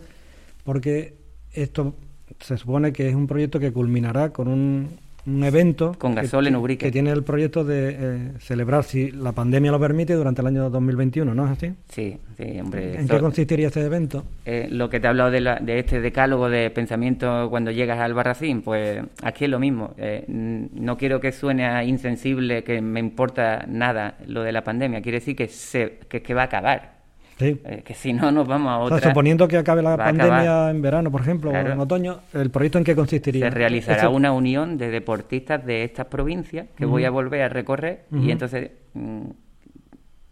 porque 0.64 1.16
esto 1.52 1.96
se 2.40 2.58
supone 2.58 2.94
que 2.94 3.10
es 3.10 3.16
un 3.16 3.28
proyecto 3.28 3.60
que 3.60 3.72
culminará 3.72 4.32
con 4.32 4.48
un, 4.48 4.90
un 5.26 5.44
evento 5.44 5.94
con 5.98 6.16
gasol 6.16 6.48
en 6.48 6.56
Ubrique. 6.56 6.86
que 6.86 6.92
tiene 6.92 7.12
el 7.12 7.24
proyecto 7.24 7.64
de 7.64 7.98
eh, 7.98 8.32
celebrar, 8.40 8.84
si 8.84 9.12
la 9.12 9.32
pandemia 9.32 9.72
lo 9.72 9.80
permite, 9.80 10.14
durante 10.14 10.42
el 10.42 10.48
año 10.48 10.70
2021, 10.70 11.34
¿no 11.34 11.46
es 11.46 11.52
así? 11.52 11.74
Sí, 11.90 12.18
sí, 12.38 12.60
hombre. 12.60 13.00
¿En 13.00 13.08
qué 13.08 13.20
consistiría 13.20 13.68
este 13.68 13.82
evento? 13.82 14.24
Eh, 14.46 14.68
lo 14.70 14.90
que 14.90 15.00
te 15.00 15.08
he 15.08 15.10
hablado 15.10 15.32
de, 15.32 15.42
la, 15.42 15.56
de, 15.60 15.80
este 15.80 16.02
decálogo 16.02 16.50
de 16.50 16.70
pensamiento 16.70 17.50
cuando 17.50 17.72
llegas 17.72 18.00
al 18.00 18.14
Barracín, 18.14 18.62
pues 18.62 19.02
aquí 19.22 19.46
es 19.46 19.50
lo 19.50 19.60
mismo. 19.60 19.94
Eh, 19.98 20.26
no 20.28 20.98
quiero 20.98 21.20
que 21.20 21.32
suene 21.32 21.66
a 21.66 21.84
insensible, 21.84 22.64
que 22.64 22.82
me 22.82 23.00
importa 23.00 23.66
nada 23.68 24.18
lo 24.28 24.44
de 24.44 24.52
la 24.52 24.64
pandemia. 24.64 25.02
Quiere 25.02 25.20
decir 25.20 25.36
que, 25.36 25.48
se, 25.48 26.00
que, 26.10 26.22
que 26.22 26.34
va 26.34 26.42
a 26.42 26.46
acabar 26.46 27.03
eh, 27.40 27.84
que 27.84 27.94
si 27.94 28.14
no 28.14 28.32
nos 28.32 28.48
vamos 28.48 28.72
a 28.72 28.78
otra. 28.80 29.10
suponiendo 29.10 29.48
que 29.48 29.58
acabe 29.58 29.82
la 29.82 29.98
pandemia 29.98 30.70
en 30.70 30.82
verano, 30.82 31.12
por 31.12 31.22
ejemplo, 31.22 31.52
o 31.52 31.56
en 31.56 31.80
otoño, 31.80 32.20
¿el 32.34 32.50
proyecto 32.52 32.78
en 32.78 32.84
qué 32.84 32.96
consistiría? 32.96 33.46
Se 33.46 33.50
realizará 33.50 34.10
una 34.10 34.32
unión 34.32 34.78
de 34.78 34.90
deportistas 34.90 35.66
de 35.66 35.84
estas 35.84 36.08
provincias 36.08 36.68
que 36.76 36.86
voy 36.86 37.06
a 37.06 37.10
volver 37.10 37.42
a 37.44 37.50
recorrer 37.50 38.06
y 38.12 38.32
entonces. 38.32 38.72
Mm, 38.94 39.22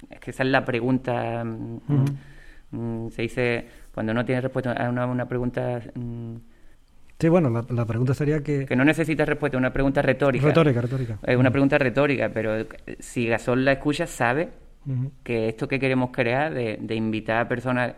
es 0.10 0.20
que 0.20 0.32
esa 0.32 0.44
es 0.44 0.50
la 0.50 0.66
pregunta. 0.66 1.44
Mm, 1.44 2.06
mm, 2.72 3.10
se 3.12 3.22
dice. 3.22 3.66
Cuando 3.94 4.14
no 4.14 4.24
tienes 4.24 4.44
respuesta 4.44 4.72
a 4.72 4.90
una, 4.90 5.26
pregunta. 5.28 5.82
Sí, 7.20 7.28
bueno, 7.28 7.50
la, 7.70 7.86
pregunta 7.86 8.14
sería 8.14 8.42
que... 8.42 8.66
Que 8.66 8.76
no 8.76 8.86
necesitas 8.86 9.28
respuesta, 9.28 9.58
una 9.58 9.74
pregunta 9.74 10.02
retórica. 10.02 10.48
Retórica, 10.48 10.82
retórica. 10.82 11.20
Es 11.24 11.36
una 11.36 11.52
pregunta 11.52 11.78
retórica, 11.78 12.30
pero 12.34 12.66
si 13.00 13.28
Gasol 13.28 13.66
la 13.66 13.74
escucha, 13.74 14.08
sabe 14.08 14.50
que 15.24 15.50
esto 15.50 15.68
que 15.68 15.80
queremos 15.80 16.12
crear, 16.12 16.54
de, 16.54 16.96
invitar 16.96 17.46
a 17.46 17.48
personas, 17.48 17.94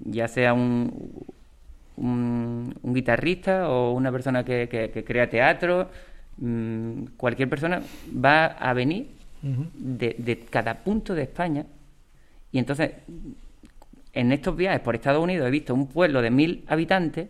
ya 0.00 0.28
sea 0.28 0.52
un, 0.52 1.12
un, 1.96 2.74
guitarrista 2.82 3.68
o 3.68 3.92
una 3.92 4.12
persona 4.12 4.44
que, 4.44 5.04
crea 5.06 5.28
teatro, 5.28 5.90
mm, 6.38 7.04
cualquier 7.16 7.48
persona 7.48 7.82
va 8.12 8.46
a 8.46 8.72
venir 8.72 9.08
de, 9.42 10.16
de 10.18 10.38
cada 10.50 10.74
punto 10.74 11.14
de 11.14 11.22
España. 11.22 11.66
Y 12.52 12.58
entonces 12.58 12.92
en 14.16 14.32
estos 14.32 14.56
viajes 14.56 14.80
por 14.80 14.94
Estados 14.94 15.22
Unidos 15.22 15.46
he 15.46 15.50
visto 15.50 15.74
un 15.74 15.88
pueblo 15.88 16.22
de 16.22 16.30
mil 16.30 16.64
habitantes 16.68 17.28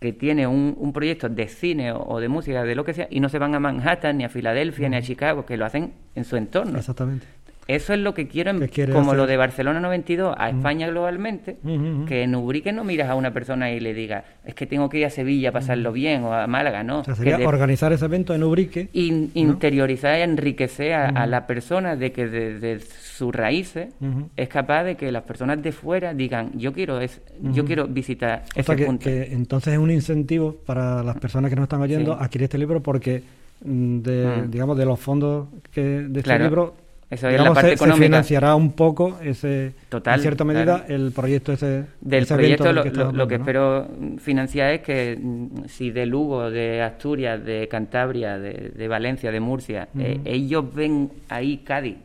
que 0.00 0.14
tiene 0.14 0.46
un, 0.46 0.74
un 0.78 0.94
proyecto 0.94 1.28
de 1.28 1.46
cine 1.46 1.92
o, 1.92 2.18
de 2.20 2.28
música, 2.28 2.64
de 2.64 2.74
lo 2.74 2.84
que 2.84 2.94
sea, 2.94 3.06
y 3.10 3.20
no 3.20 3.28
se 3.28 3.38
van 3.38 3.54
a 3.54 3.60
Manhattan, 3.60 4.16
ni 4.16 4.24
a 4.24 4.30
Filadelfia, 4.30 4.88
ni 4.88 4.96
a 4.96 5.02
Chicago, 5.02 5.44
que 5.44 5.58
lo 5.58 5.66
hacen 5.66 5.92
en 6.14 6.24
su 6.24 6.36
entorno. 6.36 6.78
Exactamente. 6.78 7.26
eso 7.68 7.92
es 7.94 8.00
lo 8.00 8.14
que 8.14 8.26
quiero, 8.26 8.52
como 8.92 9.14
lo 9.14 9.26
de 9.26 9.36
Barcelona 9.36 9.78
92 9.78 10.34
a 10.36 10.50
España 10.50 10.88
globalmente, 10.88 11.58
que 12.06 12.22
en 12.22 12.34
Ubrique 12.34 12.72
no 12.72 12.82
miras 12.84 13.08
a 13.08 13.14
una 13.14 13.32
persona 13.32 13.70
y 13.70 13.78
le 13.78 13.94
digas, 13.94 14.24
es 14.44 14.54
que 14.54 14.66
tengo 14.66 14.88
que 14.88 14.98
ir 14.98 15.06
a 15.06 15.10
Sevilla 15.10 15.50
a 15.50 15.52
pasarlo 15.52 15.92
bien 15.92 16.24
o 16.24 16.34
a 16.34 16.46
Málaga, 16.46 16.82
no. 16.82 17.04
sería 17.04 17.38
organizar 17.46 17.92
ese 17.92 18.04
evento 18.04 18.34
en 18.34 18.42
Ubrique. 18.42 18.88
interiorizar 18.92 20.18
y 20.18 20.22
enriquecer 20.22 20.94
a, 20.94 21.26
la 21.26 21.46
persona 21.46 21.94
de 21.94 22.10
que 22.10 22.26
desde 22.26 22.80
sus 22.80 23.32
raíces 23.34 23.94
es 24.36 24.48
capaz 24.48 24.84
de 24.84 24.96
que 24.96 25.12
las 25.12 25.22
personas 25.22 25.62
de 25.62 25.70
fuera 25.72 26.12
digan, 26.12 26.58
yo 26.58 26.72
quiero 26.72 27.00
es, 27.00 27.20
yo 27.40 27.64
quiero 27.64 27.86
visitar 27.86 28.44
ese 28.54 28.76
punto. 28.78 29.04
Que 29.04 29.32
entonces 29.32 29.74
es 29.74 29.78
un 29.78 29.90
incentivo 29.90 30.56
para 30.66 31.04
las 31.04 31.18
personas 31.18 31.50
que 31.50 31.56
nos 31.56 31.64
están 31.64 31.82
oyendo 31.82 32.14
adquirir 32.14 32.44
este 32.44 32.58
libro 32.58 32.82
porque 32.82 33.22
mm, 33.64 33.98
de, 34.00 34.48
digamos 34.48 34.76
de 34.76 34.84
los 34.84 34.98
fondos 35.00 35.48
que 35.72 35.82
de 35.82 36.20
este 36.20 36.38
libro 36.38 36.74
eso 37.10 37.28
es 37.28 37.40
la 37.40 37.52
parte 37.52 37.72
económica. 37.72 37.96
Se 37.96 38.04
financiará 38.04 38.54
un 38.54 38.72
poco, 38.72 39.18
ese, 39.20 39.74
en 39.90 40.20
cierta 40.20 40.44
medida, 40.44 40.84
el 40.86 41.10
proyecto 41.10 41.52
ese. 41.52 41.86
Del 42.00 42.24
proyecto, 42.24 42.72
lo, 42.72 43.26
que, 43.26 43.34
espero 43.34 43.88
financiar 44.18 44.74
es 44.74 44.80
que 44.82 45.18
mm, 45.20 45.64
si 45.66 45.90
de 45.90 46.06
Lugo, 46.06 46.50
de 46.50 46.80
Asturias, 46.82 47.44
de 47.44 47.66
Cantabria, 47.68 48.38
de, 48.38 48.88
Valencia, 48.88 49.32
de 49.32 49.40
Murcia, 49.40 49.88
eh, 49.98 50.20
ellos 50.24 50.72
ven 50.72 51.10
ahí 51.28 51.58
Cádiz, 51.58 51.96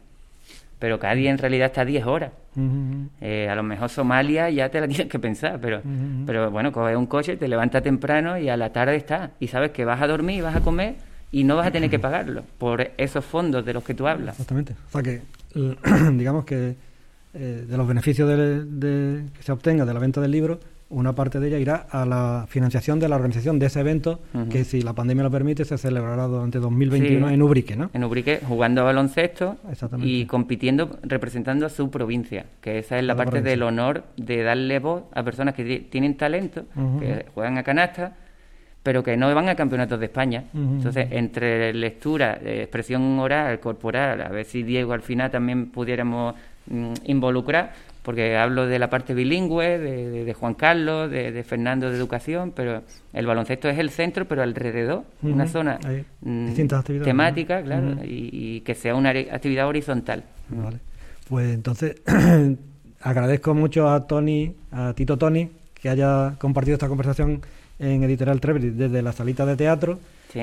pero 0.79 0.97
Cádiz 0.97 1.27
en 1.27 1.37
realidad 1.37 1.67
está 1.67 1.81
a 1.81 1.85
10 1.85 2.05
horas. 2.07 2.31
Eh, 3.21 3.47
a 3.49 3.53
lo 3.53 3.63
mejor 3.63 3.89
Somalia 3.89 4.49
ya 4.49 4.69
te 4.69 4.81
la 4.81 4.87
tienes 4.87 5.07
que 5.07 5.19
pensar, 5.19 5.59
pero, 5.61 5.81
pero 6.25 6.49
bueno, 6.49 6.71
coges 6.71 6.97
un 6.97 7.05
coche, 7.05 7.37
te 7.37 7.47
levantas 7.47 7.83
temprano 7.83 8.39
y 8.39 8.49
a 8.49 8.57
la 8.57 8.71
tarde 8.71 8.95
estás. 8.95 9.29
Y 9.39 9.49
sabes 9.49 9.69
que 9.69 9.85
vas 9.85 10.01
a 10.01 10.07
dormir, 10.07 10.41
vas 10.41 10.55
a 10.55 10.61
comer 10.61 10.95
y 11.35 11.43
no 11.43 11.57
vas 11.57 11.67
a 11.67 11.71
tener 11.71 11.89
que 11.89 11.99
pagarlo 11.99 12.43
por 12.57 12.91
esos 12.97 13.25
fondos 13.25 13.65
de 13.65 13.73
los 13.73 13.83
que 13.83 13.93
tú 13.93 14.07
hablas. 14.07 14.35
Exactamente. 14.39 14.73
O 14.87 14.91
sea 14.91 15.03
que, 15.03 15.21
digamos 16.13 16.45
que 16.45 16.75
eh, 17.33 17.65
de 17.67 17.77
los 17.77 17.85
beneficios 17.85 18.29
de, 18.29 19.25
que 19.35 19.43
se 19.43 19.51
obtenga 19.51 19.83
de 19.83 19.93
la 19.93 19.99
venta 19.99 20.21
del 20.21 20.31
libro, 20.31 20.61
una 20.87 21.13
parte 21.13 21.41
de 21.41 21.49
ella 21.49 21.59
irá 21.59 21.87
a 21.89 22.05
la 22.05 22.45
financiación 22.47 23.01
de 23.01 23.09
la 23.09 23.17
organización 23.17 23.59
de 23.59 23.65
ese 23.65 23.81
evento, 23.81 24.21
que 24.49 24.63
si 24.63 24.81
la 24.81 24.93
pandemia 24.93 25.25
lo 25.25 25.31
permite, 25.31 25.65
se 25.65 25.77
celebrará 25.77 26.23
durante 26.27 26.59
2021 26.59 27.29
en 27.29 27.41
Ubrique, 27.41 27.75
¿no? 27.75 27.89
En 27.91 28.05
Ubrique, 28.05 28.39
jugando 28.47 28.79
a 28.79 28.83
baloncesto 28.85 29.57
y 30.01 30.27
compitiendo, 30.27 30.99
representando 31.03 31.65
a 31.65 31.69
su 31.69 31.91
provincia, 31.91 32.45
que 32.61 32.79
esa 32.79 32.97
es 32.97 33.03
la, 33.03 33.17
parte 33.17 33.41
del 33.41 33.61
honor 33.63 34.05
de 34.15 34.41
darle 34.41 34.79
voz 34.79 35.03
a 35.13 35.21
personas 35.23 35.53
que 35.53 35.81
tienen 35.89 36.15
talento, 36.15 36.63
que 37.01 37.25
juegan 37.33 37.57
a 37.57 37.63
canasta 37.63 38.15
pero 38.85 39.01
que 39.01 39.17
no 39.17 39.33
van 39.33 39.49
a 39.49 39.55
campeonatos 39.55 39.99
de 39.99 40.05
España. 40.05 40.43
Entonces, 40.53 41.07
entre 41.09 41.73
lectura, 41.73 42.37
eh, 42.39 42.61
expresión 42.61 43.17
oral, 43.17 43.59
corporal, 43.59 44.21
a 44.21 44.29
ver 44.29 44.45
si 44.45 44.61
Diego 44.61 44.93
al 44.93 45.01
final 45.01 45.31
también 45.31 45.71
pudiéramos 45.71 46.35
mm, 46.67 46.93
involucrar, 47.05 47.73
porque 48.03 48.37
hablo 48.37 48.67
de 48.67 48.77
la 48.77 48.87
parte 48.87 49.15
bilingüe, 49.15 49.79
de, 49.79 50.33
Juan 50.35 50.53
Carlos, 50.53 51.09
de, 51.09 51.43
Fernando 51.43 51.89
de 51.89 51.97
educación, 51.97 52.53
pero 52.55 52.83
el 53.11 53.25
baloncesto 53.25 53.67
es 53.69 53.79
el 53.79 53.89
centro, 53.89 54.25
pero 54.25 54.43
alrededor, 54.43 55.03
una 55.23 55.47
zona 55.47 55.79
mm, 56.21 56.53
temática, 57.03 57.63
claro, 57.63 57.95
y, 58.03 58.61
que 58.61 58.75
sea 58.75 58.93
una 58.93 59.09
actividad 59.09 59.67
horizontal. 59.67 60.25
Vale. 60.49 60.77
Pues 61.27 61.55
entonces, 61.55 62.03
agradezco 63.01 63.55
mucho 63.55 63.89
a 63.89 64.05
Tony, 64.05 64.53
a 64.71 64.93
Tito 64.93 65.17
Tony, 65.17 65.49
que 65.73 65.89
haya 65.89 66.35
compartido 66.37 66.75
esta 66.75 66.87
conversación 66.87 67.41
en 67.79 68.03
Editorial 68.03 68.39
Trevery 68.39 68.69
desde 68.71 69.01
la 69.01 69.11
salita 69.11 69.45
de 69.45 69.55
teatro 69.55 69.99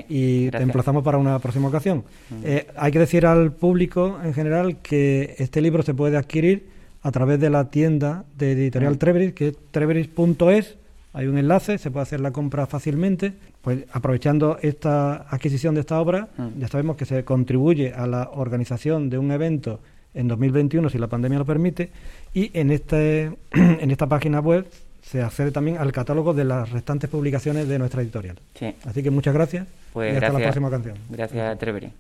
y 0.09 0.51
te 0.51 0.63
emplazamos 0.63 1.03
para 1.03 1.19
una 1.19 1.39
próxima 1.39 1.69
ocasión. 1.69 2.05
Eh, 2.45 2.67
hay 2.77 2.93
que 2.93 2.99
decir 2.99 3.27
al 3.27 3.53
público 3.53 4.19
en 4.23 4.33
general 4.33 4.79
que 4.79 5.35
este 5.39 5.61
libro 5.61 5.83
se 5.83 5.95
puede 5.95 6.17
adquirir 6.17 6.67
a 7.03 7.11
través 7.11 7.41
de 7.41 7.51
la 7.51 7.69
tienda 7.71 8.25
de 8.39 8.53
Editorial 8.53 8.99
Trevery, 8.99 9.33
que 9.33 9.49
es 9.49 9.57
treveris.es. 9.71 10.77
Hay 11.15 11.27
un 11.27 11.37
enlace, 11.37 11.77
se 11.77 11.91
puede 11.91 12.05
hacer 12.05 12.21
la 12.21 12.31
compra 12.31 12.67
fácilmente. 12.67 13.35
Pues 13.61 13.85
aprovechando 13.93 14.59
esta 14.63 15.17
adquisición 15.29 15.75
de 15.75 15.81
esta 15.81 16.01
obra, 16.01 16.29
ya 16.59 16.69
sabemos 16.69 16.97
que 16.97 17.05
se 17.05 17.25
contribuye 17.25 17.93
a 17.93 18.07
la 18.07 18.31
organización 18.33 19.11
de 19.11 19.19
un 19.19 19.31
evento 19.31 19.81
en 20.15 20.29
2021, 20.29 20.91
si 20.91 20.99
la 20.99 21.09
pandemia 21.09 21.39
lo 21.39 21.45
permite, 21.45 21.91
y 22.35 22.51
en, 22.55 22.71
este, 22.71 23.33
en 23.53 23.91
esta 23.91 24.07
página 24.07 24.41
web 24.41 24.67
se 25.03 25.23
accede 25.23 25.51
también 25.51 25.79
al 25.79 25.93
catálogo 25.93 26.33
de 26.33 26.45
las 26.45 26.71
restantes 26.71 27.11
publicaciones 27.11 27.69
de 27.69 27.79
nuestra 27.79 28.03
editorial. 28.03 28.39
Así 28.85 29.03
que 29.03 29.11
muchas 29.11 29.35
gracias 29.35 29.67
pues 29.93 30.13
y 30.13 30.17
hasta 30.17 30.33
la 30.33 30.39
próxima 30.39 30.71
canción. 30.71 30.97
Gracias, 31.11 31.59
Trevery. 31.59 31.93